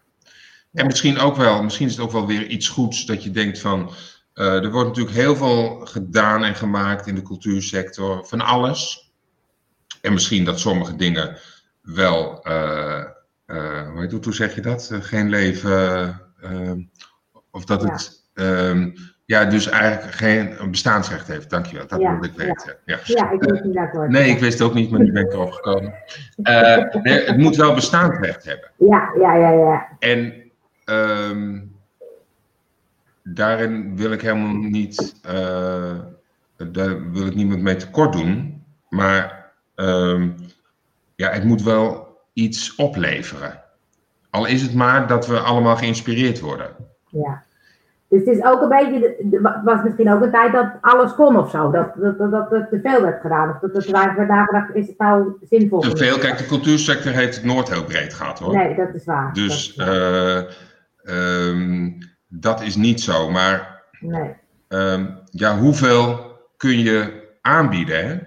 En 0.74 0.86
misschien 0.86 1.18
ook 1.20 1.36
wel, 1.36 1.64
misschien 1.64 1.88
is 1.88 1.92
het 1.96 2.02
ook 2.02 2.12
wel 2.12 2.28
weer 2.28 2.48
iets 2.48 2.68
goeds 2.68 3.06
dat 3.06 3.24
je 3.24 3.32
denkt 3.32 3.60
van. 3.60 3.92
eh, 4.34 4.64
er 4.64 4.72
wordt 4.72 4.88
natuurlijk 4.88 5.16
heel 5.16 5.36
veel 5.36 5.86
gedaan 5.86 6.44
en 6.44 6.56
gemaakt 6.56 7.08
in 7.08 7.16
de 7.16 7.22
cultuursector, 7.22 8.26
van 8.26 8.42
alles. 8.42 9.12
En 10.02 10.14
misschien 10.14 10.46
dat 10.46 10.60
sommige 10.60 10.96
dingen 10.96 11.38
wel, 11.82 12.44
eh, 12.44 13.04
hoe, 13.46 14.02
heet, 14.02 14.12
het, 14.12 14.26
hoe 14.26 14.34
zeg 14.34 14.56
je 14.56 14.62
dat? 14.62 14.90
Geen 14.94 15.30
leven, 15.30 16.22
of 17.52 17.66
dat 17.66 17.82
het 17.82 18.30
ehm, 18.34 18.92
ja, 19.28 19.46
dus 19.46 19.70
eigenlijk 19.70 20.14
geen 20.16 20.58
bestaansrecht 20.72 21.28
heeft. 21.28 21.50
Dankjewel, 21.50 21.88
dat 21.88 22.00
Ja, 22.00 22.12
wilde 22.12 22.28
ik 22.28 22.34
weten. 22.34 22.76
Ja. 22.86 23.00
Ja, 23.04 23.32
ik 23.32 23.42
weet 23.42 23.64
niet 23.64 23.74
dat 23.74 23.92
woord. 23.92 24.10
Nee, 24.10 24.30
ik 24.30 24.40
wist 24.40 24.60
het 24.60 24.68
ook 24.68 24.74
niet, 24.74 24.92
maar 24.92 25.00
nu 25.00 25.12
ben 25.12 25.26
ik 25.26 25.34
erop 25.34 25.52
gekomen. 25.52 25.94
Eh, 26.44 26.94
nee, 27.02 27.26
het 27.26 27.38
moet 27.38 27.56
wel 27.56 27.74
bestaansrecht 27.74 28.46
hebben. 28.46 28.72
Ja, 28.78 29.12
ja, 29.20 29.36
ja, 29.36 29.50
ja. 29.50 29.88
En 30.00 30.34
ehm, 30.86 31.60
daarin 33.24 33.98
wil 33.98 34.12
ik 34.12 34.22
helemaal 34.22 34.54
niet, 34.54 35.20
eh, 35.24 35.96
daar 36.58 37.12
wil 37.12 37.26
ik 37.26 37.36
niemand 37.36 37.62
mee 37.62 37.76
tekort 37.76 38.14
doen. 38.14 38.64
Maar 38.90 39.52
ehm, 39.76 40.30
ja, 41.16 41.32
het 41.32 41.44
moet 41.44 41.64
wel 41.64 42.18
iets 42.34 42.76
opleveren. 42.76 43.62
Al 44.30 44.46
is 44.46 44.62
het 44.62 44.74
maar 44.74 45.08
dat 45.08 45.28
we 45.28 45.40
allemaal 45.40 45.76
geïnspireerd 45.76 46.40
worden. 46.40 46.76
ja. 47.10 47.46
Dus 48.10 48.20
het 48.20 48.28
is 48.38 48.44
ook 48.44 48.62
een 48.62 48.70
beetje, 48.70 49.16
was 49.64 49.84
misschien 49.84 50.12
ook 50.12 50.22
een 50.22 50.32
tijd 50.32 50.52
dat 50.52 50.68
alles 50.82 51.14
kon 51.16 51.38
of 51.38 51.50
zo. 51.50 51.72
Dat, 51.72 51.94
dat, 51.96 52.18
dat, 52.18 52.32
dat 52.32 52.52
er 52.52 52.68
te 52.70 52.80
veel 52.84 53.02
werd 53.02 53.22
gedaan. 53.22 53.50
Of 53.50 53.72
dat 53.72 53.84
te 53.86 53.92
weinig 53.92 54.16
werd 54.16 54.30
nagedacht, 54.30 54.76
is 54.76 54.88
het 54.88 54.98
nou 54.98 55.34
zinvol? 55.50 55.80
Te 55.80 55.98
veel, 55.98 56.18
kijk, 56.18 56.38
de 56.38 56.46
cultuursector 56.46 57.12
heeft 57.12 57.36
het 57.36 57.46
nooit 57.46 57.70
heel 57.70 57.84
breed 57.84 58.14
gehad 58.14 58.40
hoor. 58.40 58.54
Nee, 58.56 58.76
dat 58.76 58.94
is 58.94 59.06
waar. 59.06 59.34
Dus 59.34 59.76
Dat 59.76 59.88
is 59.88 59.96
waar. 59.96 60.48
eh, 61.04 61.50
ehm, 61.50 61.92
dat 62.28 62.62
is 62.62 62.76
niet 62.76 63.02
zo. 63.02 63.30
Maar 63.30 63.84
nee. 64.00 64.36
ehm, 64.68 65.06
ja, 65.32 65.58
hoeveel 65.58 66.20
kun 66.58 66.80
je 66.80 67.26
aanbieden? 67.42 68.08
Hè? 68.08 68.18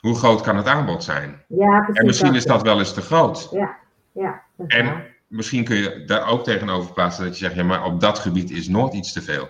Hoe 0.00 0.14
groot 0.16 0.40
kan 0.40 0.56
het 0.56 0.66
aanbod 0.66 1.04
zijn? 1.04 1.42
Ja, 1.48 1.78
precies. 1.80 2.00
En 2.00 2.06
misschien 2.06 2.34
is 2.34 2.44
dat 2.44 2.62
wel 2.62 2.78
eens 2.78 2.94
te 2.94 3.00
groot. 3.00 3.48
Ja, 3.52 3.76
ja. 4.12 4.42
Dat 4.56 4.66
is 4.70 4.76
En 4.76 4.84
waar. 4.84 5.14
Misschien 5.26 5.64
kun 5.64 5.76
je 5.76 6.02
daar 6.06 6.28
ook 6.28 6.44
tegenover 6.44 6.92
plaatsen 6.92 7.24
dat 7.24 7.38
je 7.38 7.44
zegt, 7.44 7.56
ja, 7.56 7.64
maar 7.64 7.84
op 7.84 8.00
dat 8.00 8.18
gebied 8.18 8.50
is 8.50 8.68
nooit 8.68 8.94
iets 8.94 9.12
te 9.12 9.22
veel. 9.22 9.48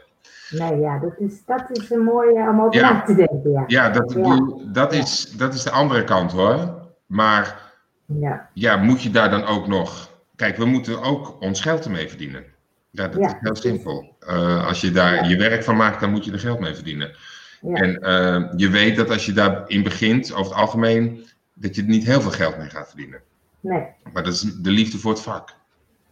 Nee, 0.50 0.76
ja, 0.80 0.99
dat 0.99 1.12
is, 1.18 1.45
dat 1.47 1.71
is 1.71 1.90
een 1.90 2.04
mooie 2.04 2.49
om 2.50 2.61
over 2.61 2.75
Ja. 2.80 2.92
na 2.92 3.02
te 3.02 3.14
denken. 3.14 3.50
Ja. 3.50 3.64
Ja, 3.66 3.90
dat, 3.90 4.12
Ja. 4.12 4.47
dat, 4.73 4.92
is, 4.92 5.30
dat 5.37 5.54
is 5.54 5.62
de 5.62 5.71
andere 5.71 6.04
kant 6.04 6.33
hoor. 6.33 6.75
Maar 7.06 7.73
Ja. 8.21 8.49
ja, 8.52 8.76
moet 8.76 9.02
je 9.02 9.11
daar 9.11 9.30
dan 9.30 9.45
ook 9.45 9.66
nog. 9.66 10.11
Kijk, 10.37 10.56
we 10.56 10.64
moeten 10.64 11.02
ook 11.02 11.37
ons 11.40 11.61
geld 11.61 11.85
ermee 11.85 12.09
verdienen. 12.09 12.45
Ja, 12.90 13.09
dat 13.09 13.21
is 13.21 13.33
heel 13.40 13.56
simpel. 13.56 14.16
Eh, 14.21 14.66
als 14.66 14.80
je 14.80 14.90
daar 14.90 15.28
je 15.28 15.37
werk 15.37 15.64
van 15.64 15.76
maakt, 15.76 16.00
dan 16.00 16.11
moet 16.11 16.25
je 16.25 16.33
er 16.33 16.38
geld 16.38 16.61
mee 16.61 16.75
verdienen. 16.75 17.16
Ja. 17.61 17.75
En 17.75 17.97
eh, 18.00 18.52
je 18.56 18.68
weet 18.68 18.97
dat 18.97 19.11
als 19.11 19.26
je 19.26 19.33
daarin 19.33 19.83
begint, 19.83 20.33
over 20.35 20.52
het 20.52 20.61
algemeen, 20.61 21.26
dat 21.54 21.75
je 21.75 21.83
er 21.83 21.88
niet 21.88 22.04
heel 22.04 22.21
veel 22.21 22.30
geld 22.30 22.59
mee 22.59 22.68
gaat 22.68 22.88
verdienen. 22.88 23.21
Nee, 23.61 23.87
Maar 24.12 24.23
dat 24.23 24.33
is 24.33 24.40
de 24.40 24.71
liefde 24.71 24.99
voor 24.99 25.11
het 25.11 25.21
vak. 25.21 25.54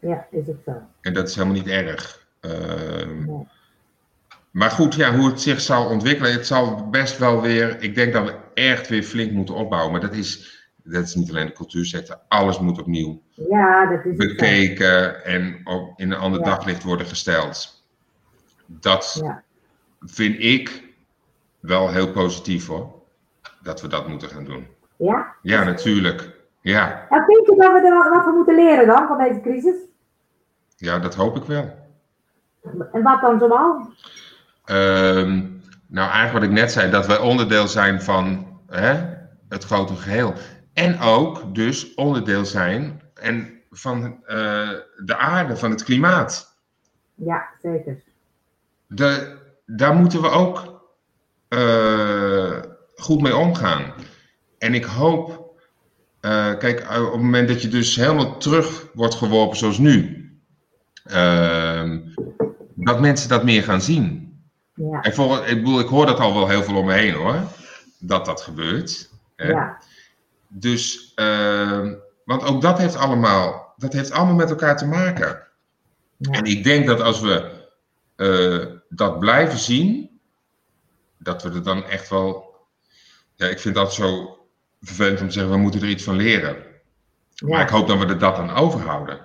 Ja, 0.04 0.26
is 0.30 0.46
het 0.46 0.56
zo. 0.66 0.72
En 1.00 1.12
dat 1.14 1.28
is 1.28 1.34
helemaal 1.34 1.56
niet 1.56 1.66
erg. 1.68 2.26
Ehm, 2.40 3.24
Nee. 3.24 3.46
Maar 4.50 4.70
goed, 4.70 4.94
ja, 4.94 5.14
hoe 5.16 5.26
het 5.28 5.40
zich 5.40 5.60
zal 5.60 5.88
ontwikkelen, 5.88 6.32
het 6.32 6.46
zal 6.46 6.88
best 6.90 7.18
wel 7.18 7.40
weer. 7.40 7.82
Ik 7.82 7.94
denk 7.94 8.12
dat 8.12 8.24
we 8.24 8.34
echt 8.54 8.88
weer 8.88 9.02
flink 9.02 9.32
moeten 9.32 9.54
opbouwen. 9.54 9.92
Maar 9.92 10.00
dat 10.00 10.12
is, 10.14 10.62
dat 10.82 11.02
is 11.04 11.14
niet 11.14 11.30
alleen 11.30 11.46
de 11.46 11.52
cultuursector. 11.52 12.18
Alles 12.28 12.58
moet 12.58 12.78
opnieuw 12.80 13.22
Ja, 13.48 13.86
dat 13.86 14.04
is 14.04 14.16
bekeken 14.16 15.24
en 15.24 15.60
op, 15.64 15.92
in 16.00 16.10
een 16.12 16.18
ander 16.18 16.40
Ja. 16.40 16.46
daglicht 16.46 16.82
worden 16.82 17.06
gesteld. 17.06 17.84
Dat 18.66 19.20
Ja. 19.22 19.42
vind 20.00 20.36
ik 20.38 20.82
wel 21.60 21.90
heel 21.90 22.10
positief 22.12 22.66
hoor. 22.66 22.92
Dat 23.62 23.80
we 23.80 23.88
dat 23.88 24.08
moeten 24.08 24.28
gaan 24.28 24.44
doen. 24.44 24.66
Ja? 24.96 25.34
Ja, 25.42 25.64
natuurlijk. 25.64 26.30
Ja, 26.60 27.06
En 27.08 27.24
vind 27.24 27.46
je 27.46 27.54
dat 27.56 27.72
we 27.72 27.88
er 27.88 28.10
wat 28.10 28.22
van 28.24 28.34
moeten 28.34 28.54
leren 28.54 28.86
dan, 28.86 29.06
van 29.06 29.18
deze 29.18 29.40
crisis? 29.40 29.74
Ja 30.76 30.98
dat 30.98 31.14
hoop 31.14 31.36
ik 31.36 31.44
wel. 31.44 31.82
En 32.92 33.02
wat 33.02 33.20
dan 33.20 33.38
zoal? 33.38 33.92
Ehm, 34.64 35.42
nou, 35.86 36.10
eigenlijk 36.10 36.32
wat 36.32 36.42
ik 36.42 36.50
net 36.50 36.72
zei, 36.72 36.90
dat 36.90 37.06
wij 37.06 37.18
onderdeel 37.18 37.68
zijn 37.68 38.02
van 38.02 38.46
hè, 38.66 39.16
het 39.48 39.64
grote 39.64 39.94
geheel. 39.94 40.34
En 40.72 41.00
ook 41.00 41.54
dus 41.54 41.94
onderdeel 41.94 42.44
zijn 42.44 43.02
en 43.14 43.60
van 43.70 44.24
eh, 44.26 44.70
de 45.04 45.16
aarde, 45.16 45.56
van 45.56 45.70
het 45.70 45.84
klimaat. 45.84 46.56
Ja, 47.14 47.48
zeker. 47.62 48.02
De, 48.86 49.36
daar 49.66 49.94
moeten 49.94 50.22
we 50.22 50.28
ook 50.28 50.82
eh, 51.48 52.58
goed 52.94 53.20
mee 53.20 53.36
omgaan. 53.36 53.92
En 54.58 54.74
ik 54.74 54.84
hoop, 54.84 55.52
eh, 56.20 56.58
kijk, 56.58 56.80
op 56.80 57.12
het 57.12 57.22
moment 57.22 57.48
dat 57.48 57.62
je 57.62 57.68
dus 57.68 57.96
helemaal 57.96 58.36
terug 58.36 58.86
wordt 58.94 59.14
geworpen 59.14 59.56
zoals 59.56 59.78
nu, 59.78 60.23
dat 62.74 63.00
mensen 63.00 63.28
dat 63.28 63.44
meer 63.44 63.62
gaan 63.62 63.80
zien. 63.80 64.22
Ja, 64.74 65.00
En 65.00 65.14
voor, 65.14 65.46
ik 65.46 65.56
bedoel, 65.56 65.80
ik 65.80 65.88
hoor 65.88 66.06
dat 66.06 66.20
al 66.20 66.34
wel 66.34 66.48
heel 66.48 66.62
veel 66.62 66.76
om 66.76 66.86
me 66.86 66.92
heen 66.92 67.14
hoor. 67.14 67.36
Dat 67.98 68.24
dat 68.24 68.40
gebeurt. 68.40 69.10
Hè? 69.36 69.48
ja, 69.48 69.78
Dus, 70.48 71.12
ehm, 71.14 71.94
want 72.24 72.44
ook 72.44 72.62
dat 72.62 72.78
heeft 72.78 72.96
allemaal, 72.96 73.74
dat 73.76 73.92
heeft 73.92 74.10
allemaal 74.10 74.34
met 74.34 74.50
elkaar 74.50 74.76
te 74.76 74.86
maken. 74.86 75.42
ja. 76.16 76.30
En 76.30 76.44
ik 76.44 76.64
denk 76.64 76.86
dat 76.86 77.00
als 77.00 77.20
we 77.20 77.62
eh, 78.16 78.66
dat 78.88 79.18
blijven 79.18 79.58
zien, 79.58 80.10
dat 81.18 81.42
we 81.42 81.50
er 81.50 81.62
dan 81.62 81.84
echt 81.84 82.08
wel. 82.08 82.52
Ja, 83.36 83.46
ik 83.46 83.58
vind 83.58 83.74
dat 83.74 83.94
zo 83.94 84.38
vervelend 84.80 85.20
om 85.20 85.26
te 85.26 85.32
zeggen, 85.32 85.52
we 85.52 85.58
moeten 85.58 85.80
er 85.80 85.88
iets 85.88 86.04
van 86.04 86.16
leren. 86.16 86.56
Maar 87.46 87.62
ik 87.62 87.68
hoop 87.68 87.88
dat 87.88 87.98
we 87.98 88.06
er 88.06 88.18
dat 88.18 88.36
aan 88.36 88.50
overhouden. 88.50 89.18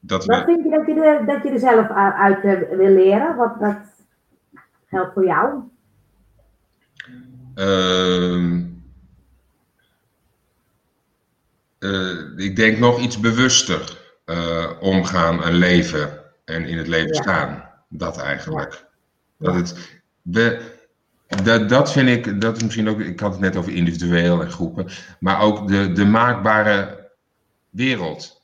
Dat 0.00 0.24
Wat 0.24 0.38
we, 0.38 0.44
vind 0.44 0.64
je 0.64 0.70
dat 0.70 0.86
je 0.86 1.02
er, 1.04 1.26
dat 1.26 1.42
je 1.42 1.50
er 1.50 1.58
zelf 1.58 1.88
uit 2.14 2.44
eh, 2.44 2.76
wil 2.76 2.90
leren? 2.94 3.36
Wat, 3.36 3.56
wat 3.58 3.78
geldt 4.86 5.12
voor 5.12 5.24
jou? 5.24 5.60
Ehm, 7.54 8.62
eh, 11.78 12.36
ik 12.36 12.56
denk 12.56 12.78
nog 12.78 13.00
iets 13.00 13.20
bewuster 13.20 13.98
eh, 14.24 14.70
omgaan 14.80 15.42
en 15.42 15.52
leven 15.54 16.10
en 16.44 16.66
in 16.66 16.78
het 16.78 16.88
leven 16.88 17.14
Ja. 17.14 17.22
staan. 17.22 17.70
Dat 17.88 18.18
eigenlijk. 18.18 18.86
Ja. 19.36 19.46
Dat, 19.46 19.54
het, 19.54 20.00
we, 20.22 20.76
dat, 21.26 21.68
dat 21.68 21.92
vind 21.92 22.08
ik, 22.08 22.40
dat 22.40 22.56
is 22.56 22.62
misschien 22.62 22.88
ook, 22.88 23.00
ik 23.00 23.20
had 23.20 23.32
het 23.32 23.40
net 23.40 23.56
over 23.56 23.72
individueel 23.72 24.42
en 24.42 24.50
groepen, 24.50 24.86
maar 25.20 25.40
ook 25.40 25.68
de, 25.68 25.92
de 25.92 26.04
maakbare 26.04 27.10
wereld. 27.70 28.42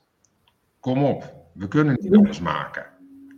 Kom 0.79 1.03
op, 1.03 1.34
we 1.55 1.67
kunnen 1.67 1.97
niet 1.99 2.15
alles 2.17 2.39
maken. 2.39 2.85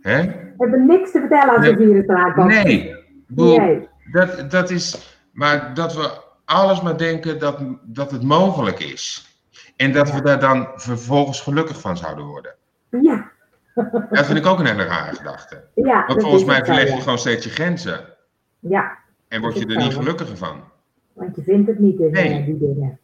Hè? 0.00 0.22
We 0.26 0.54
hebben 0.58 0.86
niks 0.86 1.10
te 1.12 1.18
vertellen 1.18 1.48
als 1.54 1.58
Nee. 1.60 1.70
het 1.70 1.78
virus 1.80 2.06
eraan 2.06 2.34
komt. 2.34 2.46
Nee, 2.48 2.94
bedoel, 3.26 3.58
Nee. 3.58 3.88
dat, 4.12 4.50
dat 4.50 4.70
is, 4.70 5.16
maar 5.32 5.74
dat 5.74 5.94
we 5.94 6.10
alles 6.44 6.82
maar 6.82 6.96
denken 6.96 7.38
dat, 7.38 7.58
dat 7.82 8.10
het 8.10 8.22
mogelijk 8.22 8.78
is. 8.80 9.26
En 9.76 9.92
dat 9.92 10.12
we 10.12 10.22
daar 10.22 10.40
dan 10.40 10.68
vervolgens 10.74 11.40
gelukkig 11.40 11.80
van 11.80 11.96
zouden 11.96 12.24
worden. 12.24 12.54
Ja, 13.00 13.30
Dat 14.10 14.26
vind 14.26 14.38
ik 14.38 14.46
ook 14.46 14.58
een 14.58 14.66
hele 14.66 14.84
rare 14.84 15.16
gedachte. 15.16 15.64
ja. 15.74 16.04
Want 16.06 16.22
volgens 16.22 16.44
mij 16.44 16.56
het 16.56 16.66
verleg 16.66 16.88
je 16.88 16.94
ja. 16.94 17.00
gewoon 17.00 17.18
steeds 17.18 17.44
je 17.44 17.50
grenzen. 17.50 18.00
Ja, 18.58 18.98
En 19.28 19.40
word 19.40 19.58
je 19.58 19.66
er 19.66 19.76
niet 19.76 19.94
gelukkiger 19.94 20.36
van. 20.36 20.60
want 21.12 21.36
je 21.36 21.42
vindt 21.42 21.68
het 21.68 21.78
niet 21.78 22.00
in 22.00 22.10
Nee. 22.10 22.38
eh, 22.38 22.44
die 22.44 22.58
dingen. 22.58 22.98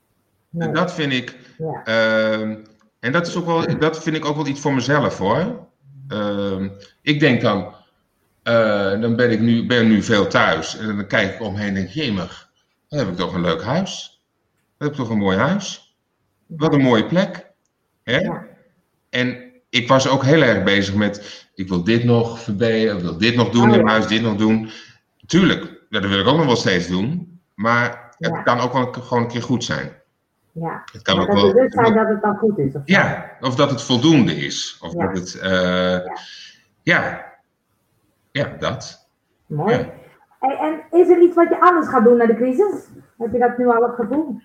Nee. 0.51 0.71
Dat 0.73 0.93
vind 0.95 1.13
ik. 1.13 1.37
Ja. 1.59 1.83
ehm, 1.85 2.57
en 3.05 3.13
dat, 3.13 3.27
is 3.27 3.37
ook 3.37 3.47
wel, 3.47 3.79
dat 3.79 4.03
vind 4.03 4.17
ik 4.17 4.25
ook 4.25 4.37
wel 4.37 4.47
iets 4.47 4.61
voor 4.61 4.75
mezelf 4.75 5.19
hoor. 5.19 5.67
Ehm, 6.09 6.69
ik 7.03 7.21
denk 7.21 7.41
dan. 7.41 7.75
eh, 8.43 9.01
dan 9.01 9.17
ben 9.17 9.31
ik 9.31 9.41
nu, 9.41 9.67
ben 9.67 9.89
nu 9.89 10.03
veel 10.03 10.27
thuis. 10.27 10.77
En 10.79 10.87
dan 10.87 11.07
kijk 11.07 11.35
ik 11.35 11.41
omheen 11.41 11.69
en 11.69 11.75
denk: 11.75 11.89
jemig, 11.89 12.51
dan 12.89 12.99
heb 12.99 13.09
ik 13.09 13.17
toch 13.17 13.35
een 13.35 13.41
leuk 13.41 13.63
huis. 13.63 14.23
Dan 14.79 14.89
heb 14.89 14.97
ik 14.97 15.03
toch 15.05 15.11
een 15.11 15.19
mooi 15.19 15.37
huis. 15.39 15.97
Wat 16.47 16.73
een 16.75 16.81
mooie 16.81 17.07
plek. 17.07 17.51
Hè? 18.03 18.17
Ja. 18.19 18.47
En 19.11 19.53
ik 19.71 19.89
was 19.89 20.09
ook 20.09 20.25
heel 20.25 20.43
erg 20.43 20.63
bezig 20.65 20.95
met: 20.95 21.47
ik 21.55 21.69
wil 21.69 21.85
dit 21.85 22.05
nog 22.05 22.41
verbeteren, 22.41 22.97
ik 22.97 23.03
wil 23.03 23.19
dit 23.19 23.35
nog 23.37 23.51
doen 23.51 23.69
Oh, 23.71 23.75
in 23.77 23.81
ja. 23.85 23.91
huis, 23.91 24.07
dit 24.07 24.23
nog 24.23 24.37
doen. 24.37 24.71
Tuurlijk, 25.27 25.85
dat 25.91 26.05
wil 26.07 26.19
ik 26.21 26.27
ook 26.27 26.37
nog 26.37 26.47
wel 26.47 26.57
steeds 26.57 26.87
doen. 26.87 27.39
Maar 27.55 28.15
het 28.19 28.31
Ja. 28.35 28.43
kan 28.43 28.61
ook 28.61 28.73
wel 28.73 28.93
gewoon 28.93 29.23
een 29.23 29.29
keer 29.29 29.43
goed 29.43 29.65
zijn. 29.65 29.93
Ja. 30.55 30.83
Het 30.93 31.03
kan 31.03 31.17
Maar 31.17 31.25
ook 31.29 31.33
dat 31.33 31.43
wel. 31.43 31.53
bewustzijn 31.53 31.95
dat 31.95 32.09
het 32.09 32.23
dan 32.23 32.37
goed 32.37 32.59
is. 32.59 32.67
Of 32.67 32.73
zo. 32.73 32.81
Ja, 32.85 33.31
of 33.41 33.55
dat 33.55 33.71
het 33.71 33.83
voldoende 33.83 34.37
is. 34.37 34.79
Of 34.81 34.93
Ja. 34.93 35.07
dat 35.07 35.17
het. 35.19 35.35
eh, 35.41 35.99
ja. 36.83 37.25
ja. 38.31 38.57
dat. 38.59 39.09
Mooi. 39.47 39.75
Ja. 39.75 39.93
Hey, 40.41 40.57
en 40.59 40.99
is 41.01 41.09
er 41.09 41.23
iets 41.23 41.35
wat 41.35 41.49
je 41.49 41.61
anders 41.61 41.89
gaat 41.89 42.05
doen 42.05 42.17
na 42.17 42.27
de 42.27 42.35
crisis? 42.37 42.87
Heb 43.19 43.33
je 43.33 43.39
dat 43.39 43.59
nu 43.59 43.67
al 43.69 43.83
het 43.83 43.95
gevoel? 43.95 44.41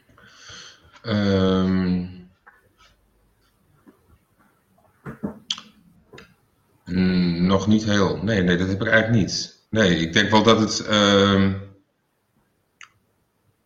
Mm, 6.85 7.45
nog 7.47 7.67
niet 7.67 7.83
heel. 7.83 8.19
Nee, 8.23 8.41
nee, 8.43 8.57
dat 8.57 8.67
heb 8.67 8.81
ik 8.81 8.87
eigenlijk 8.87 9.21
niet. 9.21 9.57
Nee, 9.69 9.95
ik 9.95 10.13
denk 10.13 10.29
wel 10.29 10.43
dat 10.43 10.59
het 10.59 10.85
ehm, 10.87 11.53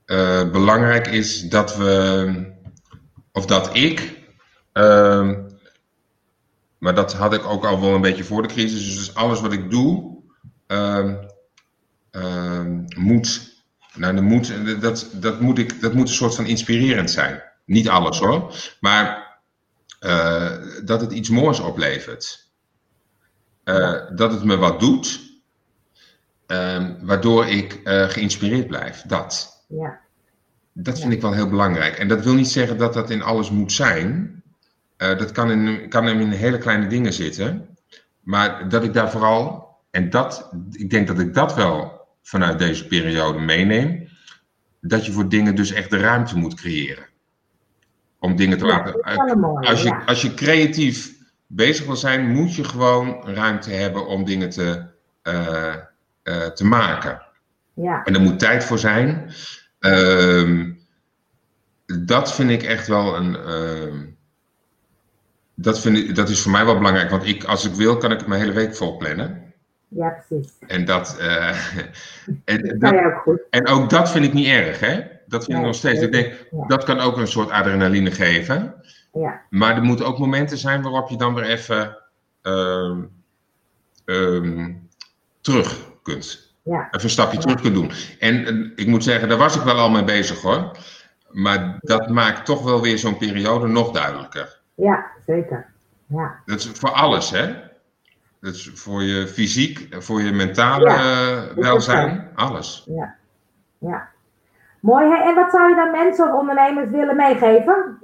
eh, 0.06 0.52
belangrijk 0.52 1.08
is 1.08 1.42
dat 1.42 1.76
we, 1.76 2.54
of 3.32 3.46
dat 3.46 3.76
ik, 3.76 4.20
ehm, 4.72 5.42
maar 6.78 6.96
dat 6.96 7.14
had 7.14 7.34
ik 7.34 7.46
ook 7.46 7.66
al 7.66 7.82
wel 7.82 7.94
een 7.94 8.02
beetje 8.02 8.24
voor 8.24 8.42
de 8.42 8.48
crisis. 8.48 8.96
Dus 8.96 9.16
alles 9.16 9.42
wat 9.42 9.54
ik 9.54 9.70
doe, 9.70 10.22
ehm, 10.68 11.16
ehm, 12.12 12.84
moet. 12.98 13.52
Nou, 13.94 14.16
dat 14.16 14.24
moet, 14.24 14.82
dat, 14.82 15.10
dat, 15.14 15.40
moet 15.40 15.58
ik, 15.58 15.82
dat 15.82 15.94
moet 15.94 16.08
een 16.08 16.14
soort 16.14 16.36
van 16.36 16.46
inspirerend 16.46 17.12
zijn. 17.12 17.44
Niet 17.66 17.90
alles 17.90 18.20
hoor. 18.20 18.56
Maar 18.80 19.38
eh, 20.00 20.52
dat 20.84 21.02
het 21.02 21.12
iets 21.12 21.30
moois 21.30 21.60
oplevert. 21.60 22.52
Eh, 23.64 24.02
dat 24.16 24.32
het 24.32 24.44
me 24.44 24.58
wat 24.58 24.80
doet. 24.80 25.32
Waardoor 27.02 27.48
ik 27.48 27.80
geïnspireerd 27.84 28.68
blijf. 28.68 29.02
Dat. 29.02 29.53
Ja. 29.78 30.00
Dat 30.74 31.00
vind 31.00 31.14
ik 31.14 31.22
wel 31.22 31.34
heel 31.34 31.50
belangrijk. 31.50 31.98
En 31.98 32.08
dat 32.08 32.24
wil 32.24 32.34
niet 32.34 32.48
zeggen 32.48 32.78
dat 32.78 32.94
dat 32.94 33.10
in 33.10 33.22
alles 33.22 33.50
moet 33.50 33.72
zijn. 33.72 34.42
dat 34.98 35.32
kan 35.32 35.52
in, 35.52 35.90
kan 35.90 36.08
in 36.08 36.32
hele 36.32 36.58
kleine 36.58 36.88
dingen 36.88 37.14
zitten. 37.14 37.68
Maar 38.20 38.70
dat 38.70 38.84
ik 38.84 38.94
daar 38.94 39.12
vooral, 39.12 39.68
en 39.92 40.10
dat, 40.10 40.52
ik 40.72 40.90
denk 40.90 41.08
dat 41.08 41.20
ik 41.20 41.34
dat 41.34 41.56
wel 41.56 42.08
vanuit 42.22 42.60
deze 42.60 42.88
periode 42.88 43.40
meeneem. 43.40 44.08
Dat 44.82 45.06
je 45.06 45.12
voor 45.12 45.30
dingen 45.30 45.56
dus 45.56 45.72
echt 45.72 45.90
de 45.90 45.98
ruimte 45.98 46.38
moet 46.38 46.54
creëren 46.54 47.06
om 48.20 48.36
dingen 48.36 48.58
te 48.58 48.66
laten. 48.66 49.02
als, 49.62 49.84
je, 49.84 50.06
als 50.06 50.22
je 50.22 50.34
creatief 50.34 51.14
bezig 51.48 51.86
wil 51.86 51.96
zijn, 51.96 52.32
moet 52.32 52.56
je 52.56 52.64
gewoon 52.64 53.22
ruimte 53.26 53.70
hebben 53.70 54.08
om 54.08 54.26
dingen 54.26 54.50
te, 54.50 54.86
uh, 55.24 55.76
uh, 56.24 56.46
te 56.46 56.66
maken. 56.66 57.22
Ja. 57.74 58.04
En 58.04 58.14
er 58.14 58.22
moet 58.22 58.40
tijd 58.40 58.64
voor 58.64 58.80
zijn. 58.80 59.34
Uh, 59.86 60.70
dat 61.86 62.36
vind 62.36 62.50
ik 62.50 62.64
echt 62.64 62.88
wel 62.88 63.16
een. 63.16 63.38
Uh, 63.48 64.02
dat, 65.56 65.80
vind 65.80 65.98
ik, 65.98 66.16
dat 66.16 66.30
is 66.30 66.42
voor 66.42 66.52
mij 66.52 66.66
wel 66.66 66.78
belangrijk, 66.78 67.10
want 67.10 67.26
ik, 67.26 67.44
als 67.44 67.66
ik 67.66 67.74
wil, 67.74 67.98
kan 67.98 68.12
ik 68.12 68.28
mijn 68.28 68.42
hele 68.42 68.54
week 68.54 68.76
vol 68.76 68.98
plannen. 68.98 69.54
Ja, 69.88 70.10
precies. 70.10 70.54
En 70.68 70.86
dat. 70.86 71.18
Uh, 71.20 71.50
en, 72.46 72.80
dat, 72.80 72.94
ook 72.94 73.22
goed. 73.22 73.42
en 73.50 73.68
ook 73.68 73.90
dat 73.90 74.12
vind 74.12 74.26
ik 74.26 74.34
niet 74.34 74.48
erg, 74.48 74.80
hè? 74.80 75.02
Dat 75.28 75.46
vind 75.46 75.58
ik 75.58 75.64
nog 75.64 75.76
steeds. 75.76 76.02
Ik 76.02 76.12
denk, 76.12 76.48
dat 76.68 76.84
kan 76.84 77.00
ook 77.00 77.18
een 77.18 77.28
soort 77.28 77.50
adrenaline 77.50 78.12
geven. 78.12 78.76
Ja. 79.14 79.42
Maar 79.50 79.76
er 79.76 79.84
moeten 79.84 80.06
ook 80.06 80.20
momenten 80.20 80.58
zijn 80.58 80.82
waarop 80.82 81.10
je 81.10 81.18
dan 81.18 81.34
weer 81.34 81.44
even 81.44 81.98
uh, 82.44 82.98
um, 84.06 84.90
terug 85.42 85.92
kunt. 86.04 86.53
Ja. 86.64 86.88
Even 86.92 87.04
een 87.04 87.10
stapje 87.10 87.38
terug 87.38 87.62
kunt 87.62 87.74
doen. 87.74 87.92
En 88.20 88.72
ik 88.76 88.88
moet 88.88 89.04
zeggen, 89.04 89.30
daar 89.30 89.38
was 89.38 89.56
ik 89.56 89.62
wel 89.62 89.78
al 89.78 89.90
mee 89.90 90.04
bezig 90.04 90.42
hoor. 90.42 90.78
Maar 91.30 91.78
dat 91.80 92.10
maakt 92.10 92.46
toch 92.46 92.64
wel 92.64 92.82
weer 92.82 92.98
zo'n 92.98 93.18
periode 93.18 93.68
nog 93.68 93.92
duidelijker. 93.92 94.60
Ja, 94.76 95.06
zeker. 95.26 95.66
Ja. 96.08 96.36
Dat 96.46 96.60
is 96.60 96.72
voor 96.74 96.92
alles, 96.92 97.30
hè? 97.30 97.54
Dat 98.40 98.54
is 98.54 98.72
voor 98.74 99.04
je 99.04 99.28
fysiek, 99.28 99.88
voor 99.90 100.22
je 100.22 100.32
mentale 100.32 100.90
ja, 100.90 101.48
welzijn, 101.56 102.30
alles. 102.36 102.84
Ja. 102.88 103.16
ja. 103.78 104.10
Mooi. 104.80 105.06
Hè? 105.06 105.30
En 105.30 105.36
wat 105.36 105.52
zou 105.52 105.70
je 105.70 105.76
dan 105.76 105.92
mensen 105.92 106.28
of 106.28 106.40
ondernemers 106.40 106.90
willen 106.90 107.16
meegeven? 107.16 108.02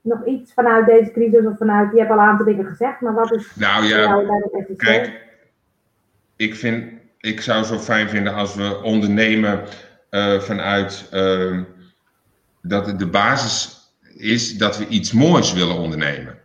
Nog 0.00 0.26
iets 0.26 0.52
vanuit 0.52 0.86
deze 0.86 1.10
crisis 1.10 1.46
of 1.46 1.56
vanuit, 1.56 1.92
je 1.92 1.98
hebt 1.98 2.10
al 2.10 2.18
een 2.18 2.24
aantal 2.24 2.46
dingen 2.46 2.66
gezegd, 2.66 3.00
maar 3.00 3.14
wat 3.14 3.32
is 3.32 3.54
nou, 3.54 3.84
ja, 3.84 4.22
Kijk, 4.76 5.24
ik 6.36 6.54
vind, 6.54 6.92
ik 7.26 7.40
zou 7.40 7.64
zo 7.64 7.78
fijn 7.78 8.08
vinden 8.08 8.34
als 8.34 8.54
we 8.54 8.82
ondernemen 8.82 9.64
uh, 10.10 10.40
vanuit 10.40 11.08
uh, 11.12 11.60
dat 12.62 12.98
de 12.98 13.06
basis 13.06 13.76
is 14.16 14.58
dat 14.58 14.78
we 14.78 14.86
iets 14.86 15.12
moois 15.12 15.52
willen 15.52 15.76
ondernemen. 15.76 16.38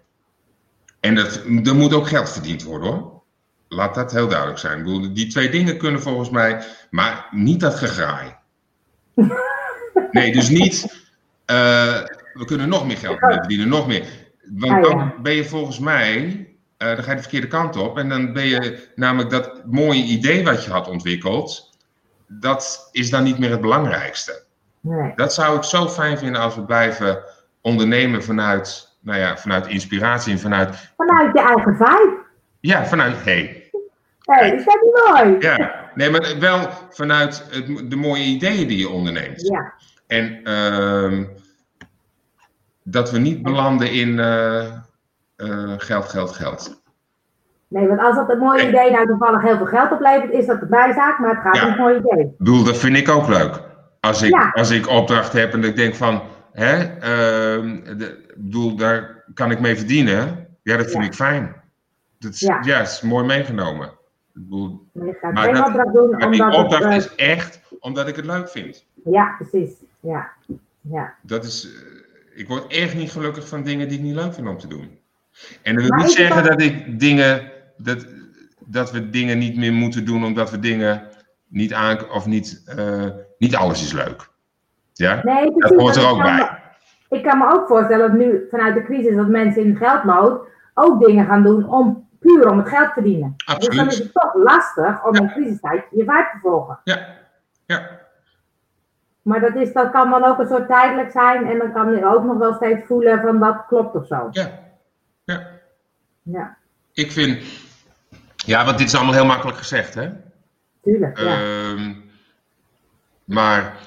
En 0.99 1.15
dat, 1.15 1.35
er 1.63 1.75
moet 1.75 1.93
ook 1.93 2.07
geld 2.07 2.29
verdiend 2.31 2.63
worden 2.63 2.89
hoor. 2.89 3.23
Laat 3.67 3.95
dat 3.95 4.11
heel 4.11 4.27
duidelijk 4.27 4.59
zijn. 4.59 5.13
Die 5.13 5.27
twee 5.27 5.49
dingen 5.49 5.77
kunnen 5.77 6.01
volgens 6.01 6.29
mij, 6.29 6.63
maar 6.89 7.27
niet 7.31 7.59
dat 7.59 7.75
gegraai. 7.75 8.35
Nee, 10.11 10.31
dus 10.31 10.49
niet. 10.49 10.83
Uh, 11.45 12.01
we 12.33 12.45
kunnen 12.45 12.69
nog 12.69 12.85
meer 12.85 12.97
geld 12.97 13.17
verdienen, 13.19 13.67
nog 13.67 13.87
meer. 13.87 14.05
Want 14.51 14.85
ah, 14.85 14.91
dan 14.91 15.13
ben 15.21 15.33
je 15.33 15.45
volgens 15.45 15.79
mij. 15.79 16.50
Uh, 16.81 16.87
dan 16.87 17.03
ga 17.03 17.09
je 17.09 17.15
de 17.15 17.21
verkeerde 17.21 17.47
kant 17.47 17.77
op. 17.77 17.97
En 17.97 18.09
dan 18.09 18.33
ben 18.33 18.45
je 18.45 18.87
namelijk 18.95 19.29
dat 19.29 19.65
mooie 19.65 20.03
idee 20.03 20.43
wat 20.43 20.63
je 20.63 20.71
had 20.71 20.87
ontwikkeld. 20.87 21.77
Dat 22.27 22.89
is 22.91 23.09
dan 23.09 23.23
niet 23.23 23.39
meer 23.39 23.51
het 23.51 23.61
belangrijkste. 23.61 24.43
Nee. 24.79 25.13
Dat 25.15 25.33
zou 25.33 25.57
ik 25.57 25.63
zo 25.63 25.87
fijn 25.87 26.17
vinden 26.17 26.41
als 26.41 26.55
we 26.55 26.63
blijven 26.63 27.23
ondernemen 27.61 28.23
vanuit, 28.23 28.95
nou 28.99 29.19
ja, 29.19 29.37
vanuit 29.37 29.67
inspiratie 29.67 30.31
en 30.31 30.39
vanuit. 30.39 30.91
Vanuit 30.97 31.33
je 31.33 31.39
eigen 31.39 31.75
vibe. 31.75 32.19
Ja, 32.59 32.85
vanuit. 32.85 33.23
Hey. 33.23 33.69
Hé, 34.21 34.45
is 34.45 34.65
dat 34.65 34.81
niet 34.81 35.09
mooi? 35.09 35.35
Ja, 35.39 35.89
nee, 35.95 36.09
maar 36.09 36.39
wel 36.39 36.69
vanuit 36.89 37.45
het, 37.49 37.89
de 37.89 37.95
mooie 37.95 38.23
ideeën 38.23 38.67
die 38.67 38.77
je 38.77 38.89
onderneemt. 38.89 39.41
Ja. 39.41 39.73
En 40.07 40.39
uh, 40.43 41.27
dat 42.83 43.11
we 43.11 43.17
niet 43.19 43.41
belanden 43.41 43.91
in 43.91 44.09
uh, 44.09 44.71
uh, 45.41 45.73
geld, 45.77 46.05
geld, 46.05 46.31
geld. 46.31 46.81
Nee, 47.67 47.87
want 47.87 47.99
als 47.99 48.15
dat 48.15 48.29
een 48.29 48.37
mooie 48.37 48.67
idee 48.67 48.91
nou 48.91 49.07
toevallig 49.07 49.41
heel 49.41 49.57
veel 49.57 49.65
geld 49.65 49.91
oplevert, 49.91 50.31
is 50.31 50.45
dat 50.45 50.59
de 50.59 50.65
bijzaak, 50.65 51.19
maar 51.19 51.29
het 51.29 51.43
gaat 51.43 51.55
ja. 51.55 51.65
om 51.65 51.71
een 51.71 51.77
mooi 51.77 51.97
idee. 51.97 52.25
Ik 52.25 52.37
bedoel, 52.37 52.63
dat 52.63 52.77
vind 52.77 52.97
ik 52.97 53.09
ook 53.09 53.27
leuk. 53.27 53.61
Als 53.99 54.21
ik, 54.21 54.33
ja. 54.33 54.49
als 54.53 54.69
ik 54.69 54.87
opdracht 54.87 55.33
heb 55.33 55.53
en 55.53 55.63
ik 55.63 55.75
denk 55.75 55.95
van, 55.95 56.21
hè, 56.51 56.77
uh, 56.83 57.81
de, 57.97 58.33
bedoel, 58.35 58.75
daar 58.75 59.23
kan 59.33 59.51
ik 59.51 59.59
mee 59.59 59.75
verdienen. 59.75 60.47
Ja, 60.63 60.77
dat 60.77 60.91
vind 60.91 61.03
ja. 61.03 61.09
ik 61.09 61.15
fijn. 61.15 61.55
Dat 62.19 62.33
is, 62.33 62.39
ja. 62.39 62.59
ja, 62.61 62.79
is 62.79 63.01
mooi 63.01 63.25
meegenomen. 63.25 63.87
Ik 63.87 64.49
bedoel, 64.49 64.87
maar, 64.93 65.33
maar 65.33 65.53
dat, 65.53 65.67
opdracht 65.67 65.93
doen 65.93 66.09
maar 66.09 66.31
die 66.31 66.51
opdracht 66.51 66.83
het, 66.83 66.93
is 66.93 67.15
echt 67.15 67.61
omdat 67.79 68.07
ik 68.07 68.15
het 68.15 68.25
leuk 68.25 68.49
vind. 68.49 68.85
Ja, 69.03 69.35
precies. 69.37 69.71
Ja. 69.99 70.31
ja. 70.81 71.13
Dat 71.21 71.43
is, 71.43 71.69
ik 72.33 72.47
word 72.47 72.67
echt 72.67 72.95
niet 72.95 73.11
gelukkig 73.11 73.47
van 73.47 73.63
dingen 73.63 73.87
die 73.87 73.97
ik 73.97 74.03
niet 74.03 74.15
leuk 74.15 74.33
vind 74.33 74.47
om 74.47 74.57
te 74.57 74.67
doen. 74.67 74.99
En 75.61 75.75
dat 75.75 75.83
wil 75.83 75.97
niet 75.97 76.11
zeggen 76.11 76.43
dat 76.43 76.61
ik 76.61 76.99
dingen, 76.99 77.51
dat, 77.77 78.05
dat 78.65 78.91
we 78.91 79.09
dingen 79.09 79.37
niet 79.37 79.57
meer 79.57 79.73
moeten 79.73 80.05
doen 80.05 80.25
omdat 80.25 80.51
we 80.51 80.59
dingen 80.59 81.07
niet 81.47 81.73
aan, 81.73 82.09
of 82.09 82.25
niet, 82.25 82.63
uh, 82.77 83.05
niet 83.37 83.55
alles 83.55 83.83
is 83.83 83.93
leuk. 83.93 84.29
Ja? 84.93 85.19
Nee, 85.23 85.51
dat 85.55 85.75
hoort 85.75 85.95
er 85.95 86.09
ook 86.09 86.21
bij. 86.21 86.35
Me, 87.09 87.17
ik 87.17 87.23
kan 87.23 87.37
me 87.37 87.53
ook 87.53 87.67
voorstellen 87.67 88.09
dat 88.09 88.17
nu 88.17 88.47
vanuit 88.49 88.73
de 88.73 88.83
crisis 88.83 89.15
dat 89.15 89.27
mensen 89.27 89.63
in 89.63 89.75
geldnood 89.75 90.47
ook 90.73 91.05
dingen 91.05 91.25
gaan 91.25 91.43
doen 91.43 91.69
om 91.69 92.07
puur 92.19 92.49
om 92.49 92.57
het 92.57 92.69
geld 92.69 92.87
te 92.87 92.93
verdienen. 92.93 93.33
Absoluut. 93.45 93.69
Dus 93.69 93.77
dan 93.77 93.87
is 93.87 93.97
het 93.97 94.13
toch 94.13 94.33
lastig 94.33 95.05
om 95.05 95.15
ja. 95.15 95.21
in 95.21 95.29
crisistijd 95.29 95.83
je 95.91 95.97
vibe 95.97 96.29
te 96.31 96.39
volgen. 96.41 96.79
Ja, 96.83 96.99
ja. 97.65 97.99
Maar 99.21 99.39
dat, 99.39 99.55
is, 99.55 99.73
dat 99.73 99.91
kan 99.91 100.09
dan 100.09 100.23
ook 100.23 100.39
een 100.39 100.47
soort 100.47 100.67
tijdelijk 100.67 101.11
zijn 101.11 101.45
en 101.47 101.57
dan 101.57 101.71
kan 101.71 101.95
je 101.95 102.05
ook 102.05 102.23
nog 102.23 102.37
wel 102.37 102.53
steeds 102.53 102.85
voelen 102.85 103.21
van 103.21 103.39
dat 103.39 103.65
klopt 103.67 103.95
of 103.95 104.07
zo. 104.07 104.27
Ja, 104.31 104.49
ja. 105.23 105.49
Ja. 106.21 106.57
Ik 106.93 107.11
vind, 107.11 107.43
ja, 108.35 108.65
want 108.65 108.77
dit 108.77 108.87
is 108.87 108.95
allemaal 108.95 109.13
heel 109.13 109.25
makkelijk 109.25 109.57
gezegd, 109.57 109.93
hè? 109.93 110.09
Tuurlijk, 110.81 111.17
ja. 111.17 111.41
Uh, 111.41 111.95
maar 113.23 113.77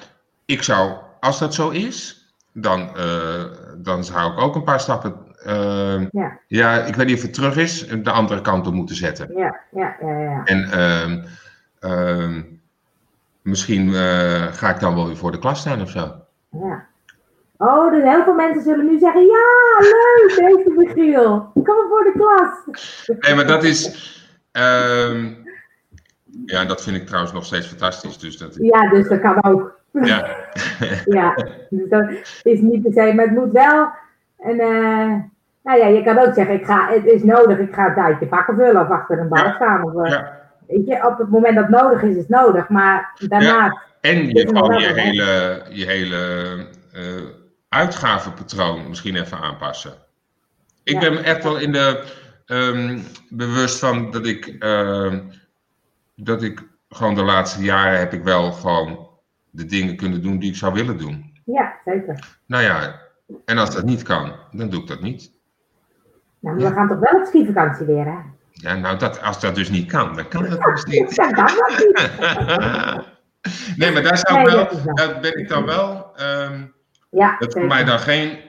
ik 0.45 0.63
zou, 0.63 0.93
als 1.19 1.39
dat 1.39 1.53
zo 1.53 1.69
is, 1.69 2.25
dan, 2.51 2.89
uh, 2.97 3.43
dan 3.77 4.03
zou 4.03 4.31
ik 4.31 4.39
ook 4.39 4.55
een 4.55 4.63
paar 4.63 4.79
stappen 4.79 5.25
uh, 5.45 6.05
ja. 6.11 6.39
ja, 6.47 6.83
ik 6.83 6.95
weet 6.95 7.07
niet 7.07 7.15
of 7.15 7.21
het 7.21 7.33
terug 7.33 7.57
is, 7.57 7.87
de 7.87 8.11
andere 8.11 8.41
kant 8.41 8.67
op 8.67 8.73
moeten 8.73 8.95
zetten. 8.95 9.37
Ja, 9.37 9.59
ja, 9.71 9.95
ja. 10.01 10.19
ja. 10.19 10.43
En 10.43 10.69
uh, 11.81 12.41
misschien 13.41 13.87
uh, 13.87 14.43
ga 14.43 14.69
ik 14.69 14.79
dan 14.79 14.95
wel 14.95 15.07
weer 15.07 15.17
voor 15.17 15.31
de 15.31 15.39
klas 15.39 15.59
staan 15.59 15.81
of 15.81 15.89
zo. 15.89 16.15
Ja. 16.49 16.85
Oh, 17.57 17.91
dus 17.91 18.03
heel 18.03 18.23
veel 18.23 18.33
mensen 18.33 18.61
zullen 18.61 18.85
nu 18.85 18.99
zeggen: 18.99 19.21
Ja, 19.21 19.79
leuk, 19.79 20.35
deze 20.35 20.73
Michiel. 20.75 21.51
Kom 21.53 21.87
voor 21.89 22.03
de 22.03 22.13
klas. 22.17 23.07
Nee, 23.19 23.35
maar 23.35 23.47
dat 23.47 23.63
is. 23.63 24.13
ehm 24.51 25.43
ja, 26.45 26.65
dat 26.65 26.83
vind 26.83 26.95
ik 26.95 27.05
trouwens 27.05 27.33
nog 27.33 27.45
steeds 27.45 27.67
fantastisch. 27.67 28.17
Dus 28.17 28.37
dat... 28.37 28.55
Ja, 28.59 28.89
dus 28.89 29.07
dat 29.07 29.19
kan 29.19 29.43
ook. 29.43 29.79
Ja. 29.91 30.35
ja, 31.05 31.35
dus 31.69 31.89
dat 31.89 32.09
is 32.43 32.59
niet 32.59 32.81
per 32.81 32.93
se, 32.93 33.13
maar 33.13 33.25
het 33.25 33.35
moet 33.35 33.51
wel. 33.51 33.89
En, 34.39 34.55
uh, 34.55 35.13
nou 35.63 35.79
ja, 35.79 35.87
je 35.87 36.03
kan 36.03 36.17
ook 36.17 36.33
zeggen, 36.33 36.55
ik 36.55 36.65
ga, 36.65 36.87
het 36.89 37.05
is 37.05 37.23
nodig, 37.23 37.57
ik 37.59 37.73
ga 37.73 37.87
een 37.87 37.93
tijdje 37.93 38.27
pakken 38.27 38.55
vullen 38.55 38.81
of 38.81 38.89
achter 38.89 39.19
een 39.19 39.29
Ja. 39.31 39.53
staan. 39.55 39.83
Of, 39.83 40.05
uh, 40.05 40.11
ja. 40.11 40.43
Weet 40.67 40.87
je, 40.87 41.05
op 41.07 41.17
het 41.17 41.29
moment 41.29 41.55
dat 41.55 41.67
het 41.67 41.81
nodig 41.81 42.01
is, 42.01 42.09
is 42.09 42.17
het 42.17 42.29
nodig. 42.29 42.69
Maar 42.69 43.13
daarna, 43.27 43.81
En 44.01 44.27
Dit 44.27 44.49
je 44.49 44.51
wel 44.51 44.71
je 44.71 44.93
hele, 44.93 45.61
je 45.69 45.85
hele 45.85 46.17
eh, 46.93 47.01
uitgavenpatroon 47.75 48.89
misschien 48.89 49.15
even 49.15 49.37
aanpassen. 49.39 49.93
Ik 50.83 50.93
Ja. 50.93 50.99
ben 50.99 51.13
me 51.13 51.19
echt 51.19 51.43
wel 51.43 51.57
in 51.57 51.71
de 51.71 52.03
ehm, 52.45 52.99
bewust 53.29 53.79
van 53.79 54.11
dat 54.11 54.25
ik, 54.25 54.45
ehm, 54.59 55.21
dat 56.15 56.43
ik 56.43 56.67
gewoon 56.89 57.15
de 57.15 57.23
laatste 57.23 57.63
jaren 57.63 57.99
heb 57.99 58.13
ik 58.13 58.23
wel 58.23 58.51
gewoon 58.51 59.09
de 59.49 59.65
dingen 59.65 59.95
kunnen 59.95 60.21
doen 60.21 60.39
die 60.39 60.49
ik 60.49 60.55
zou 60.55 60.73
willen 60.73 60.97
doen. 60.97 61.33
ja, 61.45 61.73
zeker. 61.85 62.37
Nou 62.45 62.63
ja, 62.63 63.01
en 63.45 63.57
als 63.57 63.75
dat 63.75 63.83
niet 63.83 64.03
kan, 64.03 64.35
dan 64.51 64.69
doe 64.69 64.81
ik 64.81 64.87
dat 64.87 65.01
niet. 65.01 65.31
Nou, 66.39 66.57
we 66.57 66.71
gaan 66.71 66.87
toch 66.87 66.99
wel 66.99 67.19
op 67.19 67.25
skivakantie 67.25 67.85
weer, 67.85 68.05
hè? 68.05 68.17
Ja, 68.51 68.75
nou, 68.75 68.97
dat, 68.97 69.21
als 69.21 69.39
dat 69.39 69.55
dus 69.55 69.69
niet 69.69 69.91
kan, 69.91 70.15
dan 70.15 70.27
kan 70.27 70.49
dat 70.49 70.61
dus 70.61 70.83
niet. 70.83 71.15
Dat 71.15 71.31
kan 71.31 71.45
dat 71.45 71.77
niet. 71.77 71.99
nee, 73.77 73.91
maar 73.91 74.03
daar, 74.03 74.17
zou 74.17 74.43
wel. 74.43 74.69
daar 74.93 75.19
ben 75.19 75.37
ik 75.39 75.47
dan 75.49 75.65
wel. 75.65 76.15
ehm, 76.15 76.63
Ja, 77.15 77.35
dat 77.39 77.47
is 77.47 77.53
voor 77.53 77.67
mij 77.69 77.83
dan 77.83 77.99
geen 77.99 78.39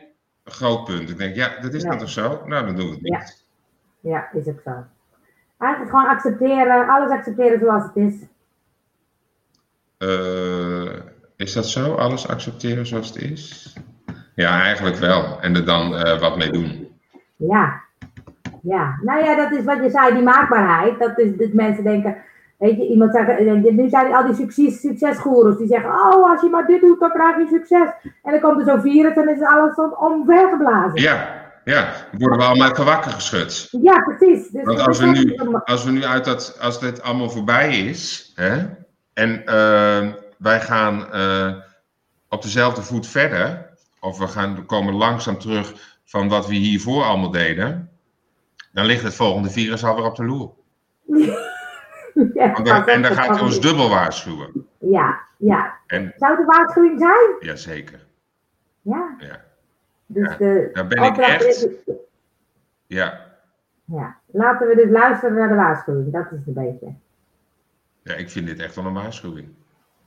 groot 0.44 0.84
punt. 0.84 1.10
Ik 1.10 1.18
denk, 1.18 1.34
ja, 1.34 1.60
dat 1.60 1.74
is 1.74 1.82
Nee. 1.82 1.90
dan 1.90 2.00
toch 2.00 2.10
zo? 2.10 2.42
Nou, 2.46 2.66
dan 2.66 2.76
doen 2.76 2.86
we 2.86 2.92
het 2.92 3.02
niet. 3.02 3.44
Ja, 4.00 4.28
is 4.32 4.46
ook 4.46 4.60
zo. 4.64 4.84
Eigenlijk 5.58 5.90
gewoon 5.90 6.08
accepteren, 6.08 6.88
alles 6.88 7.10
accepteren 7.10 7.58
zoals 7.58 7.82
het 7.82 7.96
is. 7.96 8.14
Eh, 9.98 10.92
is 11.36 11.52
dat 11.52 11.66
zo? 11.66 11.94
Alles 11.94 12.28
accepteren 12.28 12.86
zoals 12.86 13.08
het 13.08 13.16
is? 13.22 13.76
Ja, 14.34 14.62
eigenlijk 14.62 14.96
wel. 14.96 15.40
En 15.40 15.54
er 15.54 15.64
dan 15.64 15.96
eh, 15.96 16.20
wat 16.20 16.36
mee 16.36 16.50
doen. 16.50 16.98
Ja. 17.36 17.84
Ja, 18.62 18.98
nou 19.02 19.24
ja, 19.24 19.36
dat 19.36 19.58
is 19.58 19.64
wat 19.64 19.82
je 19.82 19.90
zei, 19.90 20.14
die 20.14 20.22
maakbaarheid. 20.22 20.98
Dat 20.98 21.18
is 21.18 21.36
dat 21.36 21.52
mensen 21.52 21.84
denken, 21.84 22.16
weet 22.58 22.76
je, 22.76 22.88
iemand 22.88 23.12
zegt, 23.12 23.28
eh, 23.28 23.72
nu 23.72 23.88
zijn 23.88 24.14
al 24.14 24.26
die 24.26 24.34
succes, 24.34 24.80
succesgoeroes 24.80 25.56
die 25.56 25.66
zeggen, 25.66 25.90
oh, 25.90 26.30
als 26.30 26.40
je 26.40 26.48
maar 26.48 26.66
dit 26.66 26.80
doet, 26.80 27.00
dan 27.00 27.10
krijg 27.10 27.36
je 27.36 27.46
succes. 27.50 27.88
En 28.22 28.32
dan 28.32 28.40
komt 28.40 28.58
er 28.58 28.66
zo'n 28.66 28.80
virus 28.80 29.16
en 29.16 29.28
is 29.28 29.42
alles 29.42 29.74
om, 29.74 29.92
omvergeblazen. 29.92 31.00
Ja, 31.00 31.44
ja. 31.64 31.82
Dan 31.82 32.20
worden 32.20 32.38
we 32.38 32.44
allemaal 32.44 32.70
even 32.70 32.84
wakker 32.84 33.10
geschud. 33.10 33.68
Ja, 33.70 33.98
precies. 33.98 34.48
Dus 34.48 34.64
Want 34.64 34.86
als 34.86 34.98
we 34.98 35.06
nu, 35.06 35.36
als 35.64 35.84
we 35.84 35.90
nu 35.90 36.04
uit 36.04 36.24
dat, 36.24 36.58
als 36.60 36.80
dit 36.80 37.02
allemaal 37.02 37.30
voorbij 37.30 37.78
is, 37.78 38.32
hè, 38.34 38.66
en 39.12 39.46
eh, 39.46 40.12
wij 40.38 40.60
gaan 40.60 41.12
eh, 41.12 41.54
op 42.28 42.42
dezelfde 42.42 42.82
voet 42.82 43.06
verder, 43.06 43.70
of 44.00 44.18
we, 44.18 44.26
gaan, 44.26 44.54
we 44.54 44.62
komen 44.62 44.94
langzaam 44.94 45.38
terug 45.38 45.98
van 46.04 46.28
wat 46.28 46.46
we 46.46 46.54
hiervoor 46.54 47.04
allemaal 47.04 47.30
deden, 47.30 47.90
dan 48.72 48.84
ligt 48.86 49.02
het 49.02 49.14
volgende 49.14 49.50
virus 49.50 49.84
alweer 49.84 50.04
op 50.04 50.16
de 50.16 50.24
loer. 50.24 50.50
Ja, 52.34 52.52
dan- 52.54 52.86
en 52.86 53.02
dan 53.02 53.12
gaat 53.12 53.28
hij 53.28 53.40
ons 53.40 53.60
dubbel 53.60 53.88
waarschuwen. 53.88 54.66
Ja, 54.78 55.20
ja. 55.36 55.74
En 55.86 56.12
Zou 56.16 56.30
het 56.30 56.40
een 56.40 56.46
waarschuwing 56.46 56.98
zijn? 56.98 57.36
jazeker, 57.40 58.06
Ja. 58.82 59.14
ja. 59.18 59.44
Dus 60.06 60.30
Ja, 60.30 60.36
de 60.36 60.70
daar 60.72 60.86
ben 60.86 61.02
ik 61.02 61.16
echt- 61.16 61.68
Ja, 62.86 63.24
Ja, 63.84 64.16
laten 64.26 64.68
we 64.68 64.74
dus 64.74 64.90
luisteren 64.90 65.34
naar 65.34 65.48
de 65.48 65.54
waarschuwing. 65.54 66.12
Dat 66.12 66.24
is 66.32 66.46
een 66.46 66.52
beetje. 66.52 66.94
ja, 68.02 68.14
ik 68.14 68.30
vind 68.30 68.46
dit 68.46 68.58
echt 68.60 68.74
wel 68.74 68.84
een 68.86 68.92
waarschuwing. 68.94 69.48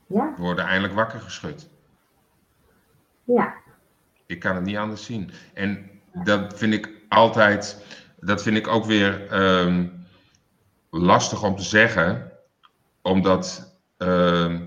Ja? 0.06 0.32
We 0.36 0.42
worden 0.42 0.64
eindelijk 0.64 0.94
wakker 0.94 1.20
geschud. 1.20 1.68
Ja. 3.24 3.54
Ik 4.26 4.40
kan 4.40 4.54
het 4.54 4.64
niet 4.64 4.76
anders 4.76 5.04
zien. 5.04 5.30
En 5.54 5.90
dat 6.12 6.58
vind 6.58 6.72
ik 6.74 6.90
altijd, 7.08 7.84
dat 8.20 8.42
vind 8.42 8.56
ik 8.56 8.68
ook 8.68 8.84
weer 8.84 9.26
ehm, 9.30 9.86
lastig 10.90 11.42
om 11.44 11.56
te 11.56 11.62
zeggen, 11.62 12.32
omdat 13.02 13.74
ehm, 13.96 14.60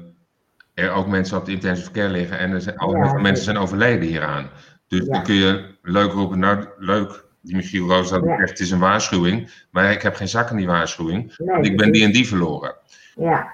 er 0.74 0.92
ook 0.92 1.08
mensen 1.08 1.38
op 1.38 1.46
de 1.46 1.52
intensive 1.52 1.92
care 1.92 2.10
liggen 2.10 2.38
en 2.40 2.52
er 2.52 2.62
zijn, 2.62 2.76
Ja, 2.80 3.10
veel 3.10 3.20
mensen 3.20 3.44
zijn 3.44 3.58
overleden 3.58 4.08
hieraan. 4.08 4.50
Dus 4.88 5.06
Ja. 5.06 5.12
dan 5.14 5.24
kun 5.24 5.36
je 5.36 5.76
leuk 5.82 6.12
roepen, 6.12 6.40
nou 6.40 6.68
leuk, 6.78 7.26
die 7.42 7.56
Michiel 7.56 7.88
Roos 7.88 8.10
had 8.10 8.24
Ja. 8.24 8.36
het 8.38 8.60
is 8.60 8.72
een 8.72 8.80
waarschuwing, 8.80 9.66
maar 9.72 9.92
ik 9.92 10.02
heb 10.02 10.16
geen 10.16 10.28
zak 10.28 10.50
in 10.50 10.58
die 10.58 10.68
waarschuwing, 10.68 11.36
Nee, 11.38 11.48
want 11.54 11.66
ik 11.66 11.78
ben 11.78 11.92
die 11.92 12.04
en 12.04 12.12
die 12.12 12.28
verloren. 12.28 12.76
Ja. 13.16 13.54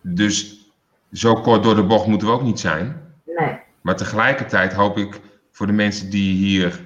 Dus 0.00 0.66
zo 1.12 1.34
kort 1.34 1.62
door 1.62 1.74
de 1.74 1.84
bocht 1.86 2.06
moeten 2.06 2.28
we 2.28 2.34
ook 2.34 2.42
niet 2.42 2.60
zijn. 2.60 3.12
Nee. 3.24 3.58
Maar 3.80 3.96
tegelijkertijd 3.96 4.72
hoop 4.72 4.98
ik 4.98 5.20
voor 5.50 5.66
de 5.66 5.72
mensen 5.72 6.10
die 6.10 6.34
hier, 6.34 6.82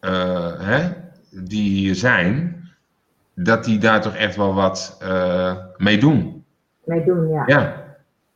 eh, 0.00 0.60
hè, 0.60 0.92
die 1.30 1.70
hier 1.70 1.94
zijn, 1.94 2.57
dat 3.44 3.64
die 3.64 3.78
daar 3.78 4.00
toch 4.00 4.14
echt 4.14 4.36
wel 4.36 4.54
wat 4.54 4.96
eh, 5.00 5.56
mee 5.76 5.98
doen. 5.98 6.44
Mee 6.84 7.04
doen, 7.04 7.28
ja. 7.28 7.42
Ja. 7.46 7.84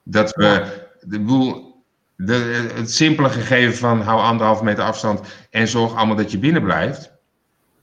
Dat 0.02 0.34
we 0.34 0.64
de 1.00 1.20
boel, 1.20 1.74
de, 2.16 2.70
het 2.74 2.90
simpele 2.90 3.28
gegeven 3.28 3.76
van 3.76 4.00
hou 4.00 4.20
anderhalve 4.20 4.64
meter 4.64 4.84
afstand 4.84 5.20
en 5.50 5.68
zorg 5.68 5.94
allemaal 5.94 6.16
dat 6.16 6.30
je 6.30 6.38
binnen 6.38 6.62
blijft. 6.62 7.12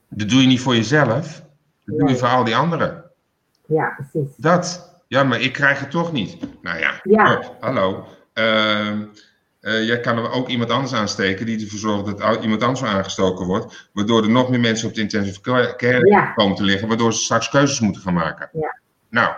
Dat 0.10 0.30
doe 0.30 0.42
je 0.42 0.48
niet 0.48 0.62
voor 0.62 0.76
jezelf, 0.76 1.44
dat 1.86 2.00
doe 2.00 2.10
je 2.10 2.16
voor 2.16 2.28
al 2.28 2.44
die 2.44 2.56
anderen. 2.56 3.04
Ja, 3.66 3.94
precies. 3.98 4.36
Dat. 4.38 4.98
Ja, 5.08 5.24
maar 5.24 5.42
ik 5.42 5.54
krijg 5.54 5.80
het 5.80 5.92
toch 5.92 6.12
niet. 6.12 6.38
Nou 6.62 6.80
ja, 6.80 7.00
Ja. 7.04 7.34
oh, 7.34 7.46
hallo. 7.60 8.08
Ehm, 8.34 9.06
eh, 9.60 9.86
jij 9.88 10.00
kan 10.00 10.18
er 10.18 10.32
ook 10.32 10.48
iemand 10.48 10.70
anders 10.70 10.94
aansteken 10.94 11.46
die 11.46 11.62
ervoor 11.64 11.80
zorgt 11.80 12.18
dat 12.18 12.44
iemand 12.44 12.64
anders 12.64 12.84
aangestoken 12.84 13.46
wordt. 13.46 13.90
Waardoor 13.94 14.24
er 14.24 14.30
nog 14.30 14.50
meer 14.50 14.60
mensen 14.60 14.88
op 14.88 14.94
de 14.94 15.02
intensive 15.02 15.42
care- 15.78 16.06
Ja. 16.08 16.32
komen 16.34 16.56
te 16.56 16.64
liggen. 16.64 16.88
Waardoor 16.88 17.14
ze 17.14 17.20
straks 17.24 17.50
keuzes 17.50 17.80
moeten 17.80 18.02
gaan 18.02 18.14
maken. 18.14 18.50
Ja. 18.54 18.78
Nou, 19.10 19.34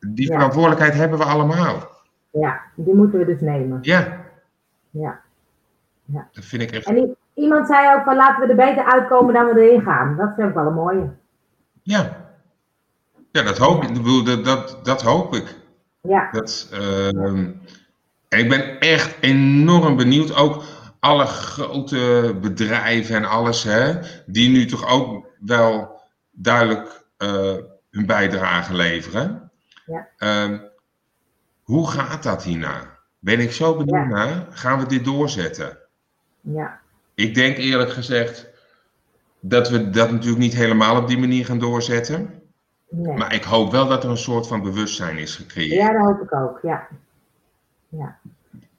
die 0.00 0.28
Ja. 0.28 0.34
verantwoordelijkheid 0.34 0.94
hebben 0.94 1.18
we 1.18 1.24
allemaal. 1.24 1.88
Ja, 2.30 2.60
die 2.74 2.94
moeten 2.94 3.18
we 3.18 3.24
dus 3.24 3.40
nemen. 3.40 3.78
Ja, 3.82 4.26
Ja. 4.90 5.20
dat 6.32 6.44
vind 6.44 6.62
ik 6.62 6.70
echt. 6.70 6.86
En 6.86 7.16
iemand 7.34 7.66
zei 7.66 7.94
ook 7.96 8.04
van 8.04 8.16
laten 8.16 8.42
we 8.46 8.50
er 8.50 8.56
beter 8.56 8.84
uitkomen 8.84 9.34
dan 9.34 9.46
we 9.46 9.60
erin 9.60 9.82
gaan. 9.82 10.16
Dat 10.16 10.32
vind 10.36 10.48
ik 10.48 10.54
wel 10.54 10.66
een 10.66 10.74
mooie. 10.74 11.10
Ja. 11.82 12.28
Ja, 13.32 13.42
dat 13.42 13.58
hoop 13.58 13.82
ik. 13.82 14.04
Dat, 14.26 14.44
dat, 14.44 14.84
dat 14.84 15.02
hoop 15.02 15.34
ik. 15.34 15.56
Ja. 16.00 16.28
Dat, 16.30 16.68
ehm, 16.72 17.50
ik 18.38 18.48
ben 18.48 18.78
echt 18.78 19.16
enorm 19.20 19.96
benieuwd. 19.96 20.34
Ook 20.34 20.62
alle 21.00 21.26
grote 21.26 22.36
bedrijven 22.40 23.16
en 23.16 23.24
alles, 23.24 23.62
hè, 23.62 23.98
die 24.26 24.48
nu 24.50 24.66
toch 24.66 24.86
ook 24.88 25.26
wel 25.40 26.00
duidelijk 26.30 27.04
eh, 27.16 27.54
hun 27.90 28.06
bijdrage 28.06 28.74
leveren. 28.74 29.50
Ja. 29.86 30.08
Ehm, 30.16 30.58
hoe 31.62 31.90
gaat 31.90 32.22
dat 32.22 32.42
hierna? 32.44 32.98
Ben 33.18 33.40
ik 33.40 33.52
zo 33.52 33.76
benieuwd 33.76 33.96
Ja. 33.96 34.06
naar. 34.06 34.46
Gaan 34.50 34.78
we 34.78 34.86
dit 34.86 35.04
doorzetten? 35.04 35.78
Ja. 36.40 36.80
Ik 37.14 37.34
denk 37.34 37.56
eerlijk 37.56 37.92
gezegd 37.92 38.48
dat 39.40 39.68
we 39.68 39.90
dat 39.90 40.10
natuurlijk 40.10 40.40
niet 40.40 40.54
helemaal 40.54 40.96
op 40.96 41.08
die 41.08 41.18
manier 41.18 41.44
gaan 41.44 41.58
doorzetten. 41.58 42.42
Nee. 42.90 43.16
Maar 43.16 43.34
ik 43.34 43.44
hoop 43.44 43.72
wel 43.72 43.88
dat 43.88 44.04
er 44.04 44.10
een 44.10 44.16
soort 44.16 44.46
van 44.46 44.62
bewustzijn 44.62 45.18
is 45.18 45.36
gecreëerd. 45.36 45.72
Ja, 45.72 45.92
dat 45.92 46.02
hoop 46.02 46.20
ik 46.22 46.34
ook. 46.34 46.58
Ja. 46.62 46.88
Ja. 47.90 48.18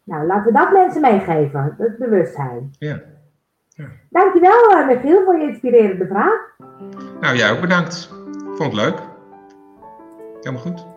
Nou, 0.03 0.25
laten 0.25 0.53
we 0.53 0.59
dat 0.59 0.71
mensen 0.71 1.01
meegeven. 1.01 1.75
Dat 1.77 1.97
bewustzijn. 1.97 2.71
Ja. 2.79 3.01
Dankjewel, 4.09 4.71
eh, 4.71 4.87
Michiel, 4.87 5.23
voor 5.23 5.37
je 5.37 5.47
inspirerende 5.47 6.07
vraag. 6.07 6.55
Nou, 7.21 7.35
jij 7.35 7.51
ook 7.51 7.61
bedankt. 7.61 8.09
Vond 8.55 8.59
het 8.59 8.73
leuk. 8.73 8.99
Helemaal 10.41 10.61
goed. 10.61 10.90